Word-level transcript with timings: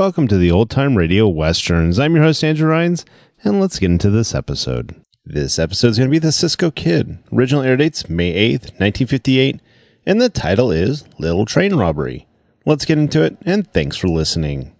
Welcome 0.00 0.28
to 0.28 0.38
the 0.38 0.50
Old 0.50 0.70
Time 0.70 0.96
Radio 0.96 1.28
Westerns. 1.28 1.98
I'm 1.98 2.14
your 2.14 2.24
host, 2.24 2.42
Andrew 2.42 2.70
Rhynes, 2.70 3.04
and 3.44 3.60
let's 3.60 3.78
get 3.78 3.90
into 3.90 4.08
this 4.08 4.34
episode. 4.34 4.98
This 5.26 5.58
episode 5.58 5.88
is 5.88 5.98
going 5.98 6.08
to 6.08 6.10
be 6.10 6.18
The 6.18 6.32
Cisco 6.32 6.70
Kid. 6.70 7.18
Original 7.30 7.60
air 7.60 7.76
dates 7.76 8.08
May 8.08 8.32
8th, 8.32 8.80
1958, 8.80 9.60
and 10.06 10.18
the 10.18 10.30
title 10.30 10.72
is 10.72 11.04
Little 11.18 11.44
Train 11.44 11.74
Robbery. 11.74 12.26
Let's 12.64 12.86
get 12.86 12.96
into 12.96 13.22
it, 13.22 13.36
and 13.44 13.70
thanks 13.74 13.98
for 13.98 14.08
listening. 14.08 14.74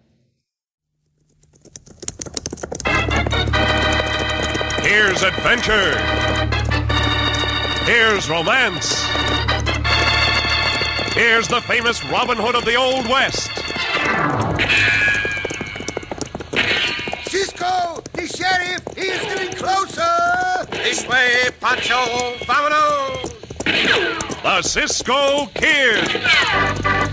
Here's 4.81 5.23
adventure. 5.23 5.99
Here's 7.85 8.31
romance. 8.31 9.05
Here's 11.13 11.47
the 11.47 11.61
famous 11.67 12.03
Robin 12.07 12.39
Hood 12.39 12.55
of 12.55 12.65
the 12.65 12.77
Old 12.77 13.07
West. 13.07 13.51
Cisco, 17.41 18.03
the 18.13 18.27
sheriff, 18.27 18.83
he 18.95 19.07
is 19.09 19.23
getting 19.23 19.57
closer. 19.57 20.67
This 20.73 21.09
way, 21.09 21.49
Pancho, 21.59 22.37
vámonos! 22.45 23.33
The 24.43 24.61
Cisco 24.61 25.47
Kid. 25.55 27.10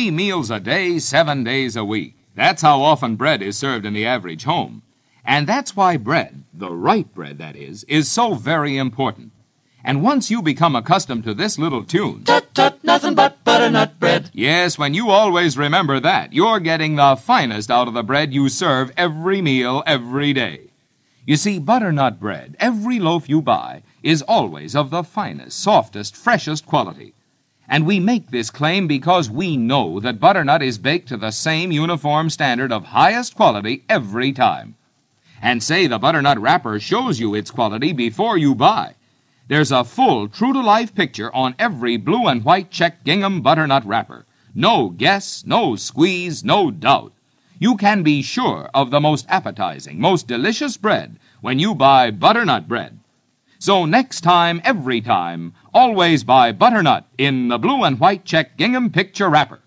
Three 0.00 0.10
meals 0.10 0.50
a 0.50 0.58
day, 0.58 0.98
seven 0.98 1.44
days 1.44 1.76
a 1.76 1.84
week. 1.84 2.14
That's 2.34 2.62
how 2.62 2.80
often 2.80 3.16
bread 3.16 3.42
is 3.42 3.58
served 3.58 3.84
in 3.84 3.92
the 3.92 4.06
average 4.06 4.44
home. 4.44 4.80
And 5.26 5.46
that's 5.46 5.76
why 5.76 5.98
bread, 5.98 6.42
the 6.54 6.72
right 6.72 7.12
bread 7.14 7.36
that 7.36 7.54
is, 7.54 7.84
is 7.84 8.10
so 8.10 8.32
very 8.32 8.78
important. 8.78 9.32
And 9.84 10.02
once 10.02 10.30
you 10.30 10.40
become 10.40 10.74
accustomed 10.74 11.24
to 11.24 11.34
this 11.34 11.58
little 11.58 11.84
tune. 11.84 12.24
Tut 12.24 12.54
tut, 12.54 12.82
nothing 12.82 13.14
but 13.14 13.44
butternut 13.44 14.00
bread. 14.00 14.30
Yes, 14.32 14.78
when 14.78 14.94
you 14.94 15.10
always 15.10 15.58
remember 15.58 16.00
that, 16.00 16.32
you're 16.32 16.60
getting 16.60 16.96
the 16.96 17.16
finest 17.16 17.70
out 17.70 17.86
of 17.86 17.92
the 17.92 18.02
bread 18.02 18.32
you 18.32 18.48
serve 18.48 18.90
every 18.96 19.42
meal, 19.42 19.82
every 19.86 20.32
day. 20.32 20.70
You 21.26 21.36
see, 21.36 21.58
butternut 21.58 22.18
bread, 22.18 22.56
every 22.58 22.98
loaf 22.98 23.28
you 23.28 23.42
buy, 23.42 23.82
is 24.02 24.22
always 24.22 24.74
of 24.74 24.88
the 24.88 25.02
finest, 25.02 25.58
softest, 25.58 26.16
freshest 26.16 26.64
quality. 26.64 27.12
And 27.72 27.86
we 27.86 28.00
make 28.00 28.32
this 28.32 28.50
claim 28.50 28.88
because 28.88 29.30
we 29.30 29.56
know 29.56 30.00
that 30.00 30.18
butternut 30.18 30.60
is 30.60 30.76
baked 30.76 31.06
to 31.08 31.16
the 31.16 31.30
same 31.30 31.70
uniform 31.70 32.28
standard 32.28 32.72
of 32.72 32.86
highest 32.86 33.36
quality 33.36 33.84
every 33.88 34.32
time. 34.32 34.74
And 35.40 35.62
say 35.62 35.86
the 35.86 36.00
butternut 36.00 36.40
wrapper 36.40 36.80
shows 36.80 37.20
you 37.20 37.32
its 37.36 37.52
quality 37.52 37.92
before 37.92 38.36
you 38.36 38.56
buy. 38.56 38.96
There's 39.46 39.70
a 39.70 39.84
full, 39.84 40.26
true 40.28 40.52
to 40.52 40.60
life 40.60 40.96
picture 40.96 41.32
on 41.32 41.54
every 41.60 41.96
blue 41.96 42.26
and 42.26 42.44
white 42.44 42.72
check 42.72 43.04
gingham 43.04 43.40
butternut 43.40 43.86
wrapper. 43.86 44.26
No 44.52 44.88
guess, 44.88 45.44
no 45.46 45.76
squeeze, 45.76 46.42
no 46.42 46.72
doubt. 46.72 47.12
You 47.60 47.76
can 47.76 48.02
be 48.02 48.20
sure 48.20 48.68
of 48.74 48.90
the 48.90 49.00
most 49.00 49.26
appetizing, 49.28 50.00
most 50.00 50.26
delicious 50.26 50.76
bread 50.76 51.20
when 51.40 51.60
you 51.60 51.76
buy 51.76 52.10
butternut 52.10 52.66
bread. 52.66 52.99
So 53.62 53.84
next 53.84 54.22
time, 54.22 54.62
every 54.64 55.02
time, 55.02 55.52
always 55.74 56.24
buy 56.24 56.50
butternut 56.50 57.04
in 57.18 57.48
the 57.48 57.58
blue 57.58 57.84
and 57.84 58.00
white 58.00 58.24
check 58.24 58.56
gingham 58.56 58.88
picture 58.88 59.28
wrapper. 59.28 59.60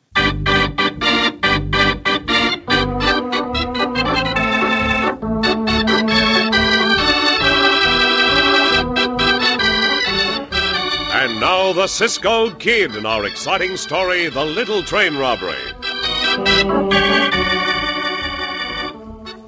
And 11.13 11.39
now 11.39 11.71
the 11.73 11.85
Cisco 11.85 12.49
Kid 12.55 12.95
in 12.95 13.05
our 13.05 13.25
exciting 13.25 13.77
story, 13.77 14.27
The 14.27 14.43
Little 14.43 14.81
Train 14.81 15.15
Robbery. 15.15 15.53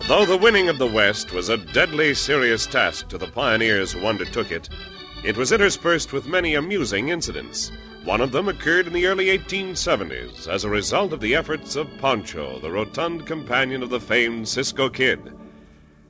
Though 0.07 0.23
the 0.23 0.37
winning 0.37 0.69
of 0.69 0.77
the 0.77 0.85
West 0.85 1.31
was 1.31 1.49
a 1.49 1.57
deadly 1.57 2.13
serious 2.13 2.67
task 2.67 3.07
to 3.07 3.17
the 3.17 3.25
pioneers 3.25 3.91
who 3.91 4.05
undertook 4.05 4.51
it, 4.51 4.69
it 5.23 5.35
was 5.35 5.51
interspersed 5.51 6.13
with 6.13 6.27
many 6.27 6.53
amusing 6.53 7.09
incidents. 7.09 7.71
One 8.03 8.21
of 8.21 8.31
them 8.31 8.47
occurred 8.47 8.85
in 8.85 8.93
the 8.93 9.07
early 9.07 9.35
1870s 9.35 10.47
as 10.47 10.63
a 10.63 10.69
result 10.69 11.11
of 11.11 11.21
the 11.21 11.33
efforts 11.33 11.75
of 11.75 11.89
Pancho, 11.97 12.59
the 12.59 12.69
rotund 12.69 13.25
companion 13.25 13.81
of 13.81 13.89
the 13.89 13.99
famed 13.99 14.47
Cisco 14.47 14.89
Kid. 14.89 15.33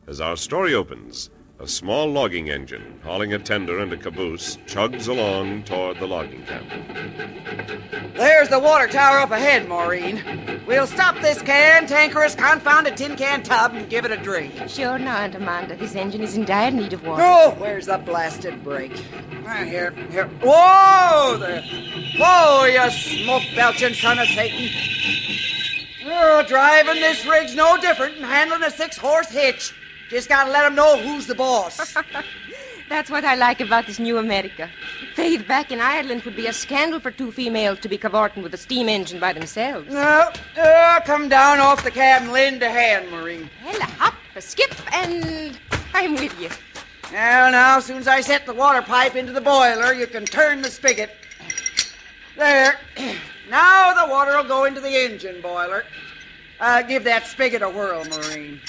As 0.08 0.20
our 0.20 0.36
story 0.36 0.74
opens, 0.74 1.30
a 1.66 1.68
small 1.68 2.06
logging 2.06 2.48
engine, 2.52 3.00
hauling 3.04 3.34
a 3.34 3.40
tender 3.40 3.80
and 3.80 3.92
a 3.92 3.98
caboose, 3.98 4.58
chugs 4.68 5.08
along 5.08 5.64
toward 5.64 5.98
the 5.98 6.06
logging 6.06 6.46
camp. 6.46 6.70
There's 8.14 8.50
the 8.50 8.60
water 8.60 8.88
tower 8.88 9.18
up 9.18 9.32
ahead, 9.32 9.68
Maureen. 9.68 10.62
We'll 10.68 10.86
stop 10.86 11.20
this 11.22 11.42
can, 11.42 11.88
tankerous, 11.88 12.36
confounded 12.36 12.98
tin 12.98 13.16
can 13.16 13.42
tub, 13.42 13.74
and 13.74 13.90
give 13.90 14.06
it 14.06 14.12
a 14.12 14.18
drink. 14.18 14.70
Sure 14.70 15.00
not, 15.00 15.34
Amanda. 15.34 15.76
This 15.76 15.96
engine 15.96 16.22
is 16.22 16.38
in 16.38 16.46
dire 16.46 16.70
need 16.70 16.94
of 16.94 17.04
water. 17.04 17.24
Oh, 17.26 17.56
where's 17.58 17.88
the 17.88 17.98
blasted 17.98 18.64
brake? 18.64 19.04
Ah, 19.48 19.64
here, 19.64 19.90
here. 20.12 20.28
Whoa 20.44 21.38
there! 21.40 21.64
Whoa, 22.20 22.66
you 22.66 22.92
smoke 22.92 23.42
belching 23.56 23.96
son 23.96 24.20
of 24.20 24.28
Satan! 24.28 24.70
Oh, 26.06 26.46
driving 26.48 27.02
this 27.02 27.26
rig's 27.26 27.56
no 27.56 27.76
different 27.82 28.18
than 28.18 28.24
handling 28.26 28.62
a 28.62 28.70
six 28.70 28.98
horse 28.98 29.30
hitch. 29.30 29.74
Just 30.10 30.30
gotta 30.30 30.52
let 30.52 30.66
'em 30.66 30.76
know 30.76 30.98
who's 30.98 31.28
the 31.28 31.36
boss. 31.36 31.96
That's 32.90 33.10
what 33.10 33.26
I 33.26 33.34
like 33.34 33.62
about 33.62 33.88
this 33.88 33.98
new 33.98 34.20
America. 34.20 34.70
Faith, 35.16 35.48
back 35.48 35.72
in 35.72 35.82
Ireland 35.82 36.22
would 36.24 36.36
be 36.36 36.46
a 36.46 36.54
scandal 36.54 37.00
for 37.00 37.10
two 37.10 37.32
females 37.32 37.80
to 37.80 37.90
be 37.90 37.98
cavorting 37.98 38.44
with 38.44 38.54
a 38.54 38.58
steam 38.58 38.88
engine 38.88 39.20
by 39.20 39.34
themselves. 39.34 39.92
no, 39.92 40.30
uh, 40.62 41.00
come 41.02 41.28
down 41.28 41.60
off 41.60 41.84
the 41.84 41.90
cab 41.90 42.22
and 42.22 42.32
lend 42.32 42.62
a 42.62 42.70
hand, 42.70 43.10
Maureen. 43.10 43.50
Well, 43.66 43.76
a 43.82 43.86
hop, 43.86 44.14
a 44.36 44.42
skip, 44.42 44.72
and 44.94 45.58
I'm 45.96 46.14
with 46.14 46.40
you. 46.40 46.50
Now, 47.12 47.50
now, 47.50 47.78
as 47.78 47.86
soon 47.86 47.98
as 47.98 48.08
I 48.08 48.22
set 48.22 48.46
the 48.46 48.54
water 48.54 48.84
pipe 48.84 49.16
into 49.16 49.32
the 49.32 49.42
boiler, 49.42 49.94
you 49.94 50.06
can 50.06 50.26
turn 50.26 50.62
the 50.62 50.70
spigot. 50.70 51.12
There. 52.38 52.80
Now 53.48 53.94
the 53.94 54.12
water 54.12 54.36
will 54.36 54.44
go 54.48 54.64
into 54.66 54.82
the 54.82 54.90
engine 54.90 55.40
boiler. 55.40 55.84
Uh, 56.60 56.82
give 56.82 57.04
that 57.04 57.28
spigot 57.28 57.62
a 57.62 57.70
whirl, 57.70 58.04
Maureen. 58.06 58.60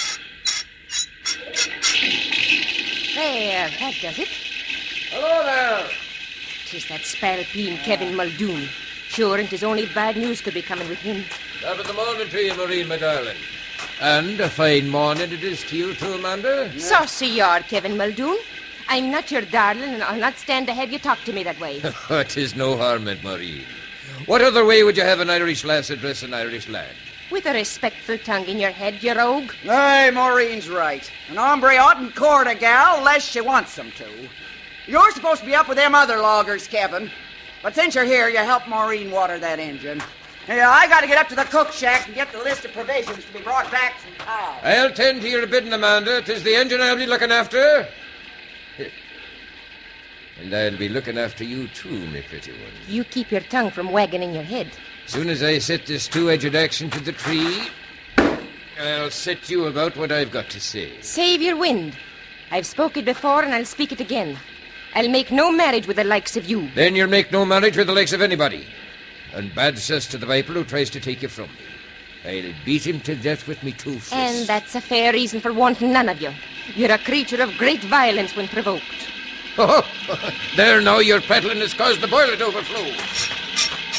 There, 3.15 3.69
that 3.81 3.95
does 4.01 4.19
it. 4.19 4.29
Hello 5.11 5.43
there. 5.45 5.89
Tis 6.67 6.87
that 6.89 7.01
spalpeen 7.01 7.79
Kevin 7.79 8.15
Muldoon. 8.15 8.69
Sure, 9.09 9.39
and 9.39 9.49
'tis 9.49 9.65
only 9.65 9.87
bad 9.87 10.17
news 10.17 10.41
could 10.41 10.55
be 10.55 10.63
coming 10.63 10.89
with 10.89 10.99
him. 10.99 11.25
Top 11.63 11.79
of 11.79 11.87
the 11.87 11.93
morning 11.93 12.29
to 12.29 12.41
you, 12.43 12.55
Maureen, 12.55 12.89
my 12.89 12.97
darling. 12.97 13.37
And 14.01 14.41
a 14.41 14.49
fine 14.49 14.89
morning 14.89 15.33
it 15.33 15.43
is 15.43 15.65
to 15.65 15.77
you 15.77 15.95
too, 15.95 16.13
Amanda. 16.15 16.79
Saucy 16.79 17.27
you 17.27 17.43
are, 17.43 17.61
Kevin 17.61 17.97
Muldoon. 17.97 18.37
I'm 18.89 19.11
not 19.11 19.33
your 19.33 19.43
darling, 19.43 19.95
and 19.95 20.03
I'll 20.03 20.21
not 20.21 20.39
stand 20.39 20.67
to 20.69 20.75
have 20.75 20.93
you 20.93 20.99
talk 20.99 21.19
to 21.25 21.33
me 21.33 21.43
that 21.45 21.59
way. 21.59 21.83
It 22.11 22.37
is 22.37 22.55
no 22.55 22.77
harm 22.77 23.09
in 23.09 23.21
Maureen. 23.23 23.65
What 24.27 24.43
other 24.43 24.65
way 24.65 24.83
would 24.83 24.97
you 24.97 25.03
have 25.03 25.21
an 25.21 25.31
Irish 25.31 25.65
lass 25.65 25.91
address 25.91 26.23
an 26.23 26.35
Irish 26.35 26.69
lad? 26.69 26.95
With 27.31 27.47
a 27.47 27.53
respectful 27.53 28.19
tongue 28.19 28.47
in 28.47 28.59
your 28.59 28.71
head, 28.71 29.03
you 29.03 29.13
rogue. 29.13 29.53
Aye, 29.69 30.11
Maureen's 30.13 30.69
right. 30.69 31.11
An 31.29 31.37
hombre 31.37 31.77
oughtn't 31.77 32.15
court 32.15 32.47
a 32.47 32.55
gal 32.55 32.99
unless 32.99 33.25
she 33.25 33.41
wants 33.41 33.77
him 33.77 33.91
to. 33.93 34.07
You're 34.87 35.11
supposed 35.11 35.41
to 35.41 35.47
be 35.47 35.55
up 35.55 35.69
with 35.69 35.77
them 35.77 35.95
other 35.95 36.19
loggers, 36.19 36.69
Kevin. 36.69 37.11
But 37.63 37.75
since 37.75 37.97
you're 37.97 38.05
here, 38.05 38.29
you 38.29 38.39
help 38.39 38.69
Maureen 38.69 39.11
water 39.11 39.39
that 39.41 39.59
engine. 39.59 40.01
Yeah, 40.47 40.71
I 40.71 40.87
gotta 40.87 41.09
get 41.09 41.19
up 41.19 41.29
to 41.31 41.35
the 41.35 41.43
cook 41.45 41.73
shack 41.73 42.07
and 42.07 42.15
get 42.15 42.31
the 42.31 42.39
list 42.39 42.65
of 42.65 42.73
provisions 42.73 43.25
to 43.25 43.33
be 43.33 43.41
brought 43.41 43.69
back 43.73 43.99
from 43.99 44.13
town. 44.25 44.59
I'll 44.63 44.93
tend 44.93 45.21
to 45.23 45.29
your 45.29 45.45
bidding, 45.49 45.73
Amanda. 45.73 46.23
'Tis 46.23 46.45
the 46.45 46.55
engine 46.55 46.81
I'll 46.81 46.97
be 46.97 47.07
looking 47.07 47.33
after. 47.33 47.89
And 50.39 50.55
I'll 50.55 50.77
be 50.77 50.89
looking 50.89 51.19
after 51.19 51.43
you 51.43 51.67
too, 51.69 52.07
my 52.09 52.21
pretty 52.21 52.53
one. 52.53 52.71
You 52.87 53.03
keep 53.03 53.33
your 53.33 53.41
tongue 53.41 53.71
from 53.71 53.91
wagging 53.91 54.23
in 54.23 54.35
your 54.35 54.45
head. 54.45 54.71
Soon 55.07 55.31
as 55.31 55.43
I 55.43 55.59
set 55.59 55.87
this 55.87 56.09
two-edged 56.09 56.55
axe 56.55 56.81
into 56.81 56.99
the 56.99 57.13
tree, 57.13 57.69
I'll 58.79 59.11
set 59.11 59.49
you 59.49 59.67
about 59.67 59.97
what 59.97 60.11
I've 60.11 60.33
got 60.33 60.51
to 60.51 60.61
say. 60.61 61.01
Save 61.01 61.41
your 61.43 61.57
wind. 61.57 61.97
I've 62.51 62.67
spoke 62.67 62.97
it 62.97 63.05
before, 63.05 63.43
and 63.43 63.55
I'll 63.55 63.65
speak 63.65 63.93
it 63.93 64.01
again. 64.01 64.37
I'll 64.95 65.09
make 65.09 65.31
no 65.31 65.53
marriage 65.53 65.87
with 65.87 65.97
the 65.97 66.05
likes 66.05 66.37
of 66.37 66.47
you. 66.47 66.69
Then 66.75 66.97
you'll 66.97 67.09
make 67.09 67.31
no 67.31 67.45
marriage 67.45 67.77
with 67.77 67.87
the 67.87 67.93
likes 67.93 68.13
of 68.13 68.21
anybody. 68.21 68.67
And 69.33 69.55
bad 69.55 69.79
cess 69.79 70.07
to 70.09 70.19
the 70.19 70.27
viper 70.27 70.55
who 70.55 70.65
tries 70.65 70.91
to 70.91 71.01
take 71.01 71.23
you 71.23 71.29
from 71.29 71.51
me. 71.51 71.61
I'll 72.25 72.55
beat 72.65 72.85
him 72.85 73.01
to 73.03 73.15
death 73.15 73.47
with 73.47 73.63
me 73.63 73.73
two 73.73 73.95
fists. 73.95 74.13
And 74.13 74.49
that's 74.49 74.75
a 74.75 74.81
fair 74.81 75.13
reason 75.13 75.41
for 75.41 75.53
wanting 75.53 75.93
none 75.93 76.09
of 76.09 76.21
you. 76.21 76.33
You're 76.75 76.93
a 76.93 76.99
creature 76.99 77.41
of 77.41 77.57
great 77.57 77.83
violence 77.85 78.35
when 78.35 78.49
provoked. 78.49 78.83
Oh, 79.57 79.89
there 80.57 80.81
now, 80.81 80.99
your 80.99 81.21
prattling 81.21 81.59
has 81.59 81.75
caused 81.75 82.01
the 82.01 82.09
boiler 82.09 82.37
to 82.37 82.47
overflow. 82.47 83.36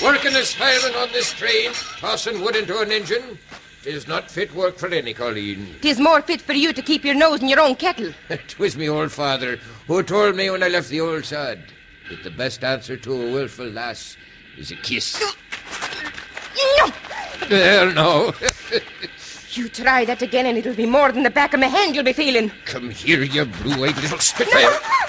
Working 0.04 0.36
as 0.36 0.54
fireman 0.54 0.96
on 0.96 1.12
this 1.12 1.34
train, 1.34 1.72
tossing 1.98 2.42
wood 2.42 2.56
into 2.56 2.80
an 2.80 2.92
engine, 2.92 3.40
is 3.84 4.08
not 4.08 4.30
fit 4.30 4.54
work 4.54 4.78
for 4.78 4.94
any, 4.94 5.14
Colleen. 5.14 5.76
Tis 5.82 6.00
more 6.00 6.22
fit 6.22 6.42
for 6.42 6.54
you 6.54 6.72
to 6.72 6.82
keep 6.84 7.04
your 7.04 7.16
nose 7.16 7.42
in 7.42 7.50
your 7.50 7.60
own 7.60 7.76
kettle. 7.76 8.14
It 8.30 8.60
was 8.60 8.78
me 8.78 8.90
old 8.90 9.12
father 9.12 9.58
who 9.88 10.04
told 10.04 10.36
me 10.36 10.52
when 10.52 10.62
I 10.62 10.68
left 10.68 10.90
the 10.90 11.02
old 11.02 11.26
sod 11.26 11.60
that 12.10 12.24
the 12.24 12.30
best 12.30 12.64
answer 12.64 12.96
to 12.96 13.14
a 13.14 13.32
wilful 13.32 13.66
lass 13.66 14.18
is 14.58 14.72
a 14.72 14.76
kiss. 14.76 15.20
No! 16.80 16.92
There, 17.48 17.92
no. 17.94 18.34
You 19.52 19.70
try 19.70 20.06
that 20.06 20.22
again 20.22 20.46
and 20.46 20.58
it'll 20.58 20.76
be 20.76 20.86
more 20.86 21.12
than 21.12 21.24
the 21.24 21.32
back 21.32 21.56
of 21.56 21.60
my 21.60 21.68
hand 21.68 21.96
you'll 21.96 22.04
be 22.04 22.14
feeling. 22.14 22.52
Come 22.66 22.92
here, 22.92 23.24
you 23.24 23.46
blue-eyed 23.46 23.96
little 23.98 24.20
spitfire. 24.20 24.62
Yeah, 24.62 25.08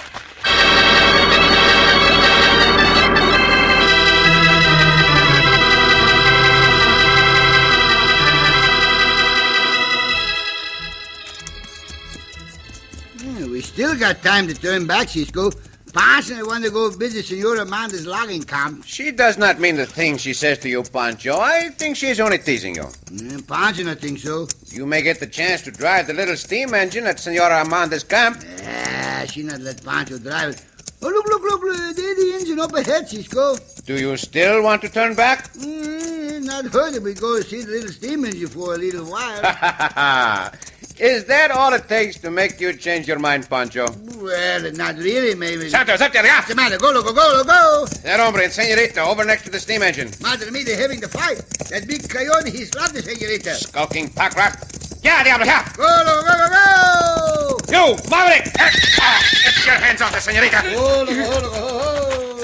still 13.79 13.97
got 13.97 14.21
time 14.25 14.49
to 14.49 14.55
turn 14.55 14.89
back, 14.89 15.09
Cisco. 15.09 15.53
And 15.95 16.35
I 16.35 16.43
want 16.43 16.65
to 16.65 16.71
go 16.71 16.91
visit 16.91 17.25
Senora 17.27 17.63
Amanda's 17.63 18.09
logging 18.09 18.43
camp. 18.43 18.85
She 18.85 19.13
does 19.13 19.39
not 19.39 19.61
mean 19.61 19.77
the 19.77 19.87
thing 19.87 20.17
she 20.17 20.33
says 20.35 20.59
to 20.59 20.69
you, 20.69 20.83
Pancho. 20.83 21.39
I 21.39 21.69
think 21.69 21.97
she's 21.97 22.19
only 22.19 22.39
teasing 22.39 22.75
you. 22.75 22.89
Mm, 23.07 23.47
Pancho, 23.47 23.89
I 23.89 23.95
think 23.95 24.19
so. 24.19 24.49
You 24.67 24.85
may 24.85 25.03
get 25.03 25.21
the 25.21 25.29
chance 25.29 25.63
to 25.63 25.71
drive 25.71 26.09
the 26.09 26.13
little 26.13 26.37
steam 26.37 26.75
engine 26.75 27.07
at 27.07 27.21
Senora 27.21 27.63
Amanda's 27.65 28.03
camp. 28.03 28.43
Ah, 28.65 29.25
she 29.31 29.45
not 29.45 29.61
let 29.61 29.85
Pancho 29.85 30.19
drive 30.19 30.55
it. 30.55 30.65
Oh, 31.01 31.09
look, 31.09 31.27
look, 31.29 31.43
look, 31.43 31.63
look. 31.63 31.97
There's 31.97 32.17
the 32.17 32.33
engine 32.35 32.59
up 32.59 32.75
ahead, 32.75 33.09
Cisco. 33.09 33.57
Do 33.87 33.97
you 33.97 34.17
still 34.17 34.61
want 34.65 34.83
to 34.83 34.89
turn 34.89 35.15
back? 35.15 35.53
Mm, 35.55 36.43
not 36.45 36.65
hurt 36.67 36.95
if 36.97 37.03
we 37.05 37.15
go 37.15 37.41
see 37.43 37.63
the 37.63 37.71
little 37.71 37.93
steam 37.93 38.25
engine 38.25 38.49
for 38.49 38.75
a 38.75 38.77
little 38.77 39.05
while. 39.05 40.51
Is 41.01 41.25
that 41.27 41.51
all 41.53 41.73
it 41.75 41.87
takes 41.89 42.19
to 42.19 42.31
make 42.31 42.61
you 42.61 42.73
change 42.73 43.07
your 43.07 43.21
mind, 43.21 43.49
Pancho? 43.49 43.87
well, 44.17 44.73
not 44.73 44.97
really, 44.97 45.35
maybe. 45.35 45.69
Santos, 45.69 46.01
up 46.01 46.13
there, 46.13 46.27
yeah! 46.27 46.37
What's 46.39 46.49
the 46.49 46.57
matter? 46.57 46.77
Go, 46.77 46.91
loco, 46.91 47.13
go, 47.13 47.45
go. 47.45 47.87
That 48.03 48.19
hombre 48.19 48.43
and 48.43 48.53
Senorita 48.53 49.03
over 49.03 49.25
next 49.25 49.45
to 49.45 49.51
the 49.51 49.61
steam 49.61 49.83
engine. 49.83 50.11
Madre 50.21 50.51
mia, 50.51 50.65
they're 50.65 50.77
having 50.77 50.99
the 51.01 51.09
fight. 51.09 51.39
That 51.71 51.87
big 51.87 52.09
coyote, 52.09 52.51
he 52.51 52.65
slapped 52.65 52.95
the 52.95 53.03
senorita. 53.03 53.55
Skulking 53.55 54.09
pack 54.11 54.35
rat. 54.35 54.59
Yeah, 55.05 55.23
Diablo, 55.23 55.47
yeah! 55.47 55.73
Go, 55.77 55.85
loco, 55.85 56.23
go, 56.27 56.35
go, 56.35 56.49
go. 56.51 57.59
You, 57.71 58.11
Maverick! 58.11 58.51
Ah, 58.59 59.23
Get 59.45 59.67
your 59.67 59.75
hands 59.77 60.03
off 60.03 60.13
the 60.13 60.21
Senorita! 60.21 60.63
Oh, 60.75 61.05
loco, 61.07 61.23
oh, 61.23 61.41
loco, 61.43 61.51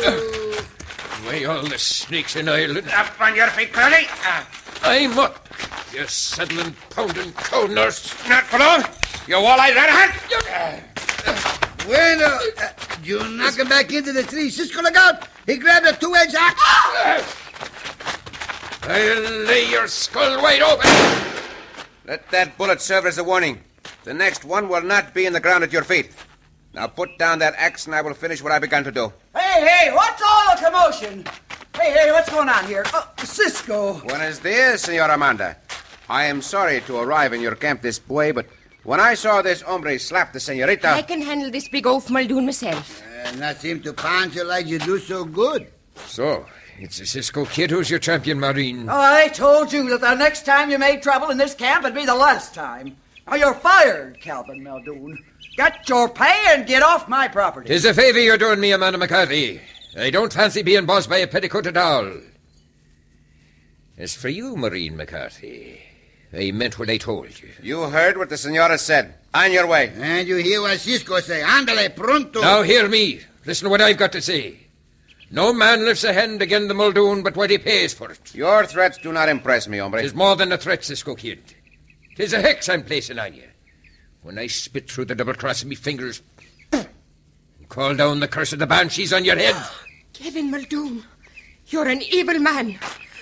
oh. 0.06 0.64
Why 1.24 1.44
all 1.44 1.62
the 1.64 1.78
snakes 1.78 2.36
in 2.36 2.48
Ireland? 2.48 2.86
Up 2.94 3.20
on 3.20 3.34
your 3.34 3.48
feet, 3.48 3.72
Curly! 3.72 4.06
Ah, 4.22 4.46
I'm 4.86 5.18
up, 5.18 5.48
you 5.94 6.06
settling, 6.06 6.76
pounding 6.90 7.32
cow 7.32 7.64
nurse. 7.64 8.12
not 8.28 8.44
for 8.44 8.58
long! 8.58 8.84
You 9.26 9.40
wall-eyed 9.40 9.74
rat 9.74 10.14
Bueno, 11.86 12.26
uh, 12.26 12.68
you 13.02 13.18
knock 13.36 13.58
him 13.58 13.68
back 13.68 13.90
into 13.92 14.12
the 14.12 14.22
tree. 14.22 14.50
Cisco, 14.50 14.82
look 14.82 14.94
out. 14.94 15.26
He 15.46 15.56
grabbed 15.56 15.86
a 15.86 15.94
two-edged 15.94 16.34
axe. 16.34 17.36
I'll 18.82 19.44
lay 19.46 19.70
your 19.70 19.88
skull 19.88 20.42
wide 20.42 20.60
open. 20.60 20.90
Let 22.06 22.30
that 22.30 22.58
bullet 22.58 22.82
serve 22.82 23.06
as 23.06 23.16
a 23.16 23.24
warning. 23.24 23.60
The 24.04 24.12
next 24.12 24.44
one 24.44 24.68
will 24.68 24.82
not 24.82 25.14
be 25.14 25.24
in 25.24 25.32
the 25.32 25.40
ground 25.40 25.64
at 25.64 25.72
your 25.72 25.84
feet. 25.84 26.10
Now 26.74 26.88
put 26.88 27.16
down 27.18 27.38
that 27.38 27.54
axe 27.56 27.86
and 27.86 27.94
I 27.94 28.02
will 28.02 28.12
finish 28.12 28.42
what 28.42 28.52
I 28.52 28.58
began 28.58 28.84
to 28.84 28.92
do. 28.92 29.10
Hey, 29.34 29.66
hey, 29.66 29.92
what's 29.94 30.20
all 30.22 30.54
the 30.54 30.62
commotion? 30.62 31.24
Hey, 31.74 31.92
hey, 31.92 32.12
what's 32.12 32.30
going 32.30 32.48
on 32.48 32.64
here? 32.66 32.84
Uh, 32.94 33.04
Cisco. 33.18 33.94
Buenos 34.06 34.38
dias, 34.38 34.82
Senor 34.82 35.10
Amanda. 35.10 35.56
I 36.08 36.24
am 36.26 36.40
sorry 36.40 36.80
to 36.82 36.98
arrive 36.98 37.32
in 37.32 37.40
your 37.40 37.56
camp 37.56 37.82
this 37.82 38.06
way, 38.08 38.30
but 38.30 38.46
when 38.84 39.00
I 39.00 39.14
saw 39.14 39.42
this 39.42 39.60
hombre 39.62 39.98
slap 39.98 40.32
the 40.32 40.38
senorita. 40.40 40.88
I 40.88 41.02
can 41.02 41.20
handle 41.20 41.50
this 41.50 41.68
big 41.68 41.86
oaf 41.86 42.10
Muldoon 42.10 42.46
myself. 42.46 43.02
Uh, 43.24 43.32
not 43.32 43.56
seem 43.56 43.80
to 43.82 43.92
Pancho 43.92 44.44
like 44.44 44.66
you 44.66 44.78
do 44.78 44.98
so 44.98 45.24
good. 45.24 45.66
So, 46.06 46.46
it's 46.78 46.98
the 46.98 47.06
Cisco 47.06 47.44
kid 47.44 47.70
who's 47.70 47.90
your 47.90 47.98
champion, 47.98 48.38
Maureen. 48.38 48.88
Oh, 48.88 48.92
I 48.96 49.28
told 49.28 49.72
you 49.72 49.88
that 49.90 50.00
the 50.00 50.14
next 50.14 50.46
time 50.46 50.70
you 50.70 50.78
made 50.78 51.02
trouble 51.02 51.30
in 51.30 51.38
this 51.38 51.54
camp 51.54 51.84
it'd 51.84 51.94
be 51.96 52.06
the 52.06 52.14
last 52.14 52.54
time. 52.54 52.96
Now 53.26 53.36
you're 53.36 53.54
fired, 53.54 54.20
Kevin 54.20 54.62
Muldoon. 54.62 55.18
Get 55.56 55.88
your 55.88 56.08
pay 56.08 56.44
and 56.48 56.66
get 56.66 56.82
off 56.82 57.08
my 57.08 57.26
property. 57.26 57.68
Tis 57.68 57.84
a 57.84 57.94
favor 57.94 58.20
you're 58.20 58.38
doing 58.38 58.60
me, 58.60 58.72
Amanda 58.72 58.98
McCarthy. 58.98 59.60
I 59.96 60.10
don't 60.10 60.32
fancy 60.32 60.62
being 60.62 60.86
bossed 60.86 61.08
by 61.08 61.18
a 61.18 61.26
petticoat 61.26 61.66
at 61.66 61.76
all. 61.76 62.10
As 63.96 64.14
for 64.14 64.28
you, 64.28 64.56
Maureen 64.56 64.96
McCarthy, 64.96 65.80
I 66.36 66.50
meant 66.50 66.78
what 66.78 66.90
I 66.90 66.96
told 66.96 67.40
you. 67.40 67.50
You 67.62 67.82
heard 67.82 68.18
what 68.18 68.28
the 68.28 68.36
senora 68.36 68.76
said. 68.76 69.14
On 69.32 69.52
your 69.52 69.66
way. 69.68 69.92
And 69.96 70.26
you 70.26 70.36
hear 70.36 70.62
what 70.62 70.80
Cisco 70.80 71.20
say. 71.20 71.42
Ándale, 71.42 71.94
pronto. 71.94 72.40
Now 72.40 72.62
hear 72.62 72.88
me. 72.88 73.20
Listen 73.46 73.66
to 73.66 73.70
what 73.70 73.80
I've 73.80 73.98
got 73.98 74.12
to 74.12 74.22
say. 74.22 74.58
No 75.30 75.52
man 75.52 75.84
lifts 75.84 76.04
a 76.04 76.12
hand 76.12 76.42
against 76.42 76.68
the 76.68 76.74
Muldoon 76.74 77.22
but 77.22 77.36
what 77.36 77.50
he 77.50 77.58
pays 77.58 77.94
for 77.94 78.10
it. 78.10 78.34
Your 78.34 78.66
threats 78.66 78.98
do 78.98 79.12
not 79.12 79.28
impress 79.28 79.68
me, 79.68 79.78
hombre. 79.78 80.02
Tis 80.02 80.14
more 80.14 80.36
than 80.36 80.52
a 80.52 80.58
threat, 80.58 80.84
Cisco 80.84 81.14
Kid. 81.14 81.54
Tis 82.16 82.32
a 82.32 82.40
hex 82.40 82.68
I'm 82.68 82.82
placing 82.82 83.18
on 83.18 83.34
you. 83.34 83.48
When 84.22 84.38
I 84.38 84.46
spit 84.46 84.90
through 84.90 85.06
the 85.06 85.14
double 85.14 85.34
cross 85.34 85.62
of 85.62 85.68
me 85.68 85.74
fingers 85.74 86.18
and 86.18 86.33
call 87.68 87.94
down 87.94 88.20
the 88.20 88.28
curse 88.28 88.52
of 88.52 88.58
the 88.58 88.66
banshees 88.66 89.12
on 89.12 89.24
your 89.24 89.36
head. 89.36 89.56
Kevin 90.12 90.50
Muldoon, 90.50 91.02
you're 91.68 91.88
an 91.88 92.02
evil 92.02 92.38
man. 92.38 92.78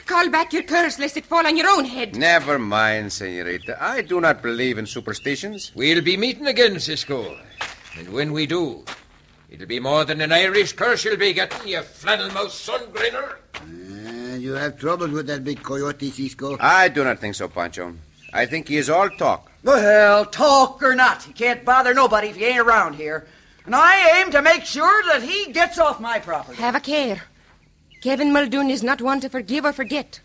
Call 0.07 0.29
back 0.29 0.53
your 0.53 0.65
curse 0.65 0.99
lest 0.99 1.17
it 1.17 1.25
fall 1.25 1.47
on 1.47 1.57
your 1.57 1.69
own 1.69 1.85
head. 1.85 2.17
Never 2.17 2.59
mind, 2.59 3.13
senorita. 3.13 3.83
I 3.83 4.03
do 4.03 4.21
not 4.21 4.43
believe 4.43 4.79
in 4.79 4.87
superstitions. 4.87 5.73
We'll 5.75 6.03
be 6.03 6.17
meeting 6.17 6.47
again, 6.47 6.79
Cisco. 6.81 7.39
And 7.97 8.13
when 8.13 8.33
we 8.33 8.47
do, 8.47 8.85
it'll 9.49 9.67
be 9.67 9.81
more 9.81 10.05
than 10.05 10.21
an 10.21 10.33
Irish 10.33 10.73
curse 10.73 11.05
you'll 11.05 11.17
be 11.17 11.33
getting, 11.33 11.69
you 11.69 11.81
flannel-mouthed 11.83 12.51
sun 12.51 12.91
grinner. 12.93 13.39
And 13.63 14.43
you 14.43 14.53
have 14.53 14.79
troubles 14.79 15.11
with 15.11 15.27
that 15.29 15.45
big 15.45 15.63
coyote, 15.63 16.11
Cisco. 16.11 16.57
I 16.59 16.89
do 16.89 17.05
not 17.05 17.19
think 17.21 17.35
so, 17.35 17.49
Pancho. 17.49 17.95
I 18.33 18.47
think 18.47 18.69
he 18.69 18.79
is 18.79 18.91
all 18.91 19.09
talk. 19.11 19.51
Well, 19.63 20.25
talk 20.27 20.83
or 20.83 20.95
not, 20.95 21.23
he 21.23 21.33
can't 21.33 21.65
bother 21.65 21.95
nobody 21.95 22.29
if 22.29 22.37
he 22.37 22.47
ain't 22.47 22.61
around 22.61 22.95
here. 22.95 23.27
And 23.65 23.75
I 23.77 24.21
aim 24.21 24.33
to 24.33 24.43
make 24.43 24.65
sure 24.65 25.03
that 25.07 25.23
he 25.23 25.53
gets 25.53 25.79
off 25.79 26.01
my 26.01 26.19
property. 26.19 26.59
Have 26.59 26.75
a 26.75 26.81
care. 26.81 27.23
Kevin 28.03 28.33
Muldoon 28.33 28.69
is 28.69 28.83
not 28.83 29.01
one 29.01 29.21
to 29.21 29.29
forgive 29.29 29.65
or 29.65 29.73
forget. 29.73 30.21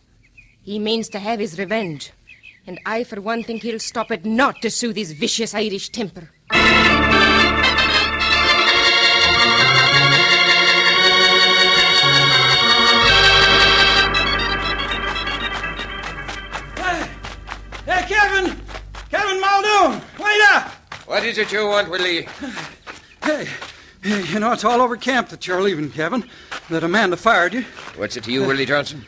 He 0.64 0.80
means 0.80 1.08
to 1.10 1.20
have 1.20 1.40
his 1.40 1.60
revenge. 1.60 2.12
And 2.66 2.80
I, 2.86 3.04
for 3.04 3.22
one, 3.22 3.44
think 3.44 3.62
he'll 3.62 3.80
stop 3.80 4.12
at 4.12 4.26
naught 4.26 4.62
to 4.64 4.72
soothe 4.72 4.96
his 4.96 5.12
vicious 5.12 5.54
Irish 5.54 5.90
temper. 5.90 6.32
Hey, 17.86 18.04
Kevin! 18.08 18.60
Kevin 19.12 19.40
Muldoon! 19.40 20.02
Wait 20.20 20.42
up! 20.50 20.72
What 21.06 21.24
is 21.24 21.38
it 21.38 21.52
you 21.52 21.68
want, 21.68 21.90
Willie? 21.90 22.28
Hey, 23.28 23.46
hey, 24.04 24.24
you 24.28 24.40
know, 24.40 24.54
it's 24.54 24.64
all 24.64 24.80
over 24.80 24.96
camp 24.96 25.28
that 25.30 25.46
you're 25.46 25.62
leaving, 25.62 25.92
Kevin. 25.92 26.24
That 26.70 26.86
Amanda 26.86 27.18
fired 27.18 27.54
you. 27.54 27.66
What's 27.98 28.16
it 28.16 28.24
to 28.24 28.32
you, 28.32 28.48
Willie 28.48 28.66
Johnson? 28.66 29.06